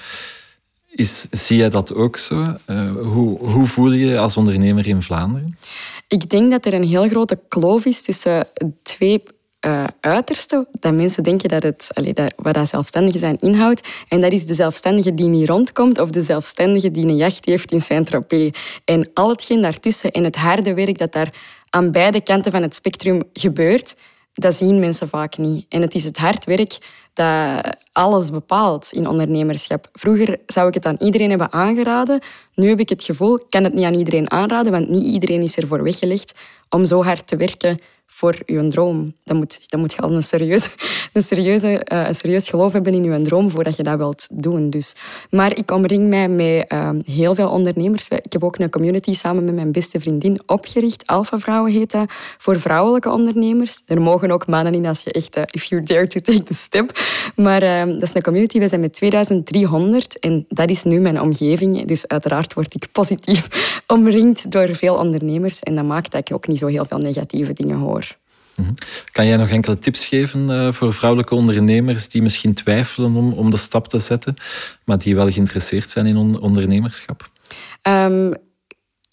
is, 0.94 1.26
zie 1.30 1.56
jij 1.56 1.68
dat 1.68 1.94
ook 1.94 2.16
zo? 2.16 2.56
Uh, 2.66 2.92
hoe, 2.96 3.38
hoe 3.38 3.66
voel 3.66 3.92
je 3.92 4.06
je 4.06 4.18
als 4.18 4.36
ondernemer 4.36 4.86
in 4.86 5.02
Vlaanderen? 5.02 5.56
Ik 6.08 6.30
denk 6.30 6.50
dat 6.50 6.64
er 6.64 6.74
een 6.74 6.86
heel 6.86 7.08
grote 7.08 7.40
kloof 7.48 7.84
is 7.84 8.02
tussen 8.02 8.46
twee 8.82 9.22
uh, 9.66 9.84
uitersten. 10.00 10.66
Dat 10.72 10.94
mensen 10.94 11.22
denken 11.22 11.48
dat 11.48 11.62
het, 11.62 11.88
allee, 11.92 12.12
dat, 12.12 12.32
wat 12.36 12.54
dat 12.54 12.68
zelfstandige 12.68 13.18
zijn 13.18 13.36
inhoudt. 13.40 13.88
En 14.08 14.20
dat 14.20 14.32
is 14.32 14.46
de 14.46 14.54
zelfstandige 14.54 15.14
die 15.14 15.26
niet 15.26 15.48
rondkomt 15.48 15.98
of 15.98 16.10
de 16.10 16.22
zelfstandige 16.22 16.90
die 16.90 17.06
een 17.06 17.16
jacht 17.16 17.44
heeft 17.44 17.72
in 17.72 17.80
Saint-Tropez. 17.80 18.50
En 18.84 19.10
al 19.14 19.28
hetgeen 19.28 19.62
daartussen 19.62 20.10
en 20.10 20.24
het 20.24 20.36
harde 20.36 20.74
werk 20.74 20.98
dat 20.98 21.12
daar 21.12 21.34
aan 21.70 21.90
beide 21.90 22.22
kanten 22.22 22.52
van 22.52 22.62
het 22.62 22.74
spectrum 22.74 23.22
gebeurt, 23.32 23.96
dat 24.34 24.54
zien 24.54 24.78
mensen 24.78 25.08
vaak 25.08 25.36
niet. 25.36 25.66
En 25.68 25.82
het 25.82 25.94
is 25.94 26.04
het 26.04 26.18
hard 26.18 26.44
werk 26.44 26.78
dat 27.12 27.76
alles 27.92 28.30
bepaalt 28.30 28.92
in 28.92 29.08
ondernemerschap. 29.08 29.88
Vroeger 29.92 30.38
zou 30.46 30.68
ik 30.68 30.74
het 30.74 30.86
aan 30.86 30.96
iedereen 30.98 31.28
hebben 31.28 31.52
aangeraden. 31.52 32.20
Nu 32.54 32.68
heb 32.68 32.80
ik 32.80 32.88
het 32.88 33.02
gevoel, 33.02 33.36
ik 33.36 33.44
kan 33.48 33.64
het 33.64 33.74
niet 33.74 33.84
aan 33.84 33.94
iedereen 33.94 34.30
aanraden, 34.30 34.72
want 34.72 34.88
niet 34.88 35.12
iedereen 35.12 35.42
is 35.42 35.56
ervoor 35.56 35.82
weggelegd 35.82 36.34
om 36.68 36.84
zo 36.84 37.04
hard 37.04 37.26
te 37.26 37.36
werken 37.36 37.78
voor 38.14 38.36
je 38.46 38.68
droom. 38.68 39.14
Dan 39.24 39.36
moet, 39.36 39.70
dan 39.70 39.80
moet 39.80 39.92
je 39.92 40.00
al 40.00 40.12
een, 40.12 40.22
serieuze, 40.22 40.68
een, 41.12 41.22
serieuze, 41.22 41.86
uh, 41.92 42.06
een 42.06 42.14
serieus 42.14 42.48
geloof 42.48 42.72
hebben 42.72 42.94
in 42.94 43.04
je 43.04 43.22
droom 43.22 43.50
voordat 43.50 43.76
je 43.76 43.82
dat 43.82 43.96
wilt 43.96 44.26
doen. 44.30 44.70
Dus. 44.70 44.94
Maar 45.30 45.56
ik 45.56 45.70
omring 45.70 46.08
mij 46.08 46.28
met 46.28 46.72
uh, 46.72 46.90
heel 47.04 47.34
veel 47.34 47.48
ondernemers. 47.48 48.08
Ik 48.08 48.32
heb 48.32 48.44
ook 48.44 48.58
een 48.58 48.70
community 48.70 49.12
samen 49.12 49.44
met 49.44 49.54
mijn 49.54 49.72
beste 49.72 50.00
vriendin 50.00 50.40
opgericht. 50.46 51.06
Alpha 51.06 51.38
Vrouwen 51.38 51.72
heet 51.72 51.90
dat. 51.90 52.12
Voor 52.38 52.60
vrouwelijke 52.60 53.10
ondernemers. 53.10 53.82
Er 53.86 54.00
mogen 54.00 54.30
ook 54.30 54.46
mannen 54.46 54.74
in 54.74 54.86
als 54.86 55.02
je 55.02 55.12
echt... 55.12 55.36
Uh, 55.36 55.42
if 55.50 55.64
you 55.64 55.82
dare 55.82 56.06
to 56.06 56.20
take 56.20 56.42
the 56.42 56.54
step. 56.54 56.98
Maar 57.36 57.62
ehm, 57.62 57.92
dat 57.92 58.02
is 58.02 58.14
een 58.14 58.22
community. 58.22 58.58
We 58.58 58.68
zijn 58.68 58.80
met 58.80 58.92
2300 58.92 60.18
en 60.18 60.44
dat 60.48 60.70
is 60.70 60.82
nu 60.82 61.00
mijn 61.00 61.20
omgeving. 61.20 61.86
Dus 61.86 62.08
uiteraard 62.08 62.54
word 62.54 62.74
ik 62.74 62.86
positief 62.92 63.48
omringd 63.86 64.50
door 64.50 64.74
veel 64.74 64.94
ondernemers. 64.94 65.60
En 65.60 65.74
dat 65.74 65.84
maakt 65.84 66.12
dat 66.12 66.28
ik 66.28 66.34
ook 66.34 66.46
niet 66.46 66.58
zo 66.58 66.66
heel 66.66 66.84
veel 66.84 66.98
negatieve 66.98 67.52
dingen 67.52 67.76
hoor. 67.76 68.03
Kan 69.12 69.26
jij 69.26 69.36
nog 69.36 69.48
enkele 69.48 69.78
tips 69.78 70.04
geven 70.04 70.50
uh, 70.50 70.72
voor 70.72 70.92
vrouwelijke 70.92 71.34
ondernemers 71.34 72.08
die 72.08 72.22
misschien 72.22 72.54
twijfelen 72.54 73.14
om, 73.14 73.32
om 73.32 73.50
de 73.50 73.56
stap 73.56 73.88
te 73.88 73.98
zetten, 73.98 74.36
maar 74.84 74.98
die 74.98 75.14
wel 75.14 75.30
geïnteresseerd 75.30 75.90
zijn 75.90 76.06
in 76.06 76.16
on 76.16 76.40
ondernemerschap? 76.40 77.30
Um, 77.82 78.34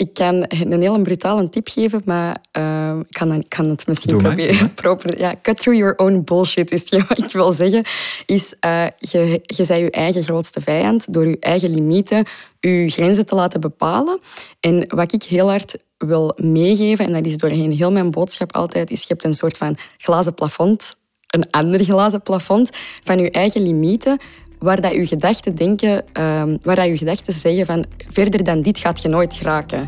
ik 0.01 0.13
kan 0.13 0.45
een 0.47 0.81
heel 0.81 1.01
brutale 1.01 1.49
tip 1.49 1.67
geven, 1.67 2.01
maar 2.05 2.41
uh, 2.57 2.99
ik, 2.99 3.17
kan, 3.17 3.43
kan, 3.47 3.69
het 3.69 3.87
misschien 3.87 4.11
Doe 4.11 4.21
proberen. 4.21 4.73
Proper, 4.83 5.19
ja, 5.19 5.35
cut 5.41 5.59
through 5.59 5.79
your 5.79 5.95
own 5.95 6.21
bullshit 6.25 6.71
is 6.71 6.89
wat 7.07 7.23
ik 7.23 7.31
wil 7.31 7.51
zeggen. 7.51 7.83
Is, 8.25 8.55
uh, 8.65 8.85
je, 8.97 9.41
je 9.43 9.65
bent 9.67 9.79
je 9.79 9.91
eigen 9.91 10.23
grootste 10.23 10.61
vijand 10.61 11.13
door 11.13 11.27
je 11.27 11.37
eigen 11.39 11.69
limieten, 11.69 12.25
je 12.59 12.89
grenzen 12.89 13.25
te 13.25 13.35
laten 13.35 13.61
bepalen. 13.61 14.19
En 14.59 14.85
wat 14.87 15.13
ik 15.13 15.23
heel 15.23 15.49
hard 15.49 15.77
wil 15.97 16.33
meegeven, 16.35 17.05
en 17.05 17.13
dat 17.13 17.25
is 17.25 17.37
doorheen 17.37 17.71
heel 17.71 17.91
mijn 17.91 18.11
boodschap 18.11 18.55
altijd, 18.55 18.89
is 18.89 19.01
je 19.01 19.07
hebt 19.07 19.23
een 19.23 19.33
soort 19.33 19.57
van 19.57 19.77
glazen 19.97 20.33
plafond, 20.33 20.95
een 21.29 21.49
ander 21.51 21.83
glazen 21.83 22.21
plafond 22.21 22.69
van 23.03 23.19
je 23.19 23.31
eigen 23.31 23.61
limieten, 23.61 24.19
waar 24.61 24.81
dat 24.81 24.91
je 24.91 25.05
gedachten 25.05 25.55
denken, 25.55 26.03
uh, 26.17 26.43
waar 26.61 26.75
dat 26.75 26.85
je 26.85 26.97
gedachten 26.97 27.33
zeggen 27.33 27.65
van 27.65 27.85
verder 28.09 28.43
dan 28.43 28.61
dit 28.61 28.79
gaat 28.79 29.01
je 29.01 29.07
nooit 29.07 29.33
geraken. 29.33 29.87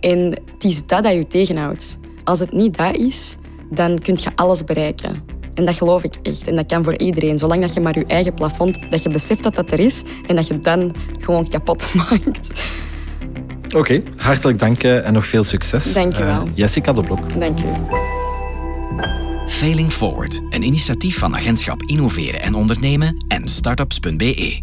En 0.00 0.18
het 0.52 0.64
is 0.64 0.86
dat 0.86 1.02
dat 1.02 1.12
je 1.12 1.26
tegenhoudt. 1.26 1.98
Als 2.24 2.38
het 2.38 2.52
niet 2.52 2.76
dat 2.76 2.96
is, 2.96 3.36
dan 3.70 3.98
kun 3.98 4.16
je 4.20 4.30
alles 4.34 4.64
bereiken. 4.64 5.22
En 5.54 5.64
dat 5.64 5.74
geloof 5.74 6.04
ik 6.04 6.14
echt. 6.22 6.48
En 6.48 6.54
dat 6.54 6.66
kan 6.66 6.84
voor 6.84 6.98
iedereen. 6.98 7.38
Zolang 7.38 7.60
dat 7.60 7.74
je 7.74 7.80
maar 7.80 7.98
je 7.98 8.04
eigen 8.06 8.34
plafond, 8.34 8.78
dat 8.90 9.02
je 9.02 9.08
beseft 9.08 9.42
dat 9.42 9.54
dat 9.54 9.70
er 9.70 9.80
is 9.80 10.02
en 10.26 10.36
dat 10.36 10.46
je 10.46 10.58
dan 10.58 10.94
gewoon 11.18 11.48
kapot 11.48 11.94
maakt. 11.94 12.62
Oké, 13.76 14.02
hartelijk 14.16 14.58
dank 14.58 14.82
eh, 14.82 15.06
en 15.06 15.12
nog 15.12 15.26
veel 15.26 15.44
succes. 15.44 15.92
Dank 15.92 16.16
je 16.16 16.24
wel. 16.24 16.46
Uh, 16.46 16.52
Jessica 16.54 16.92
de 16.92 17.02
Blok. 17.02 17.40
Dank 17.40 17.58
je. 17.58 18.19
Failing 19.50 19.92
Forward, 19.92 20.40
een 20.50 20.62
initiatief 20.62 21.18
van 21.18 21.34
Agentschap 21.34 21.82
Innoveren 21.82 22.40
en 22.40 22.54
Ondernemen 22.54 23.24
en 23.28 23.48
startups.be. 23.48 24.62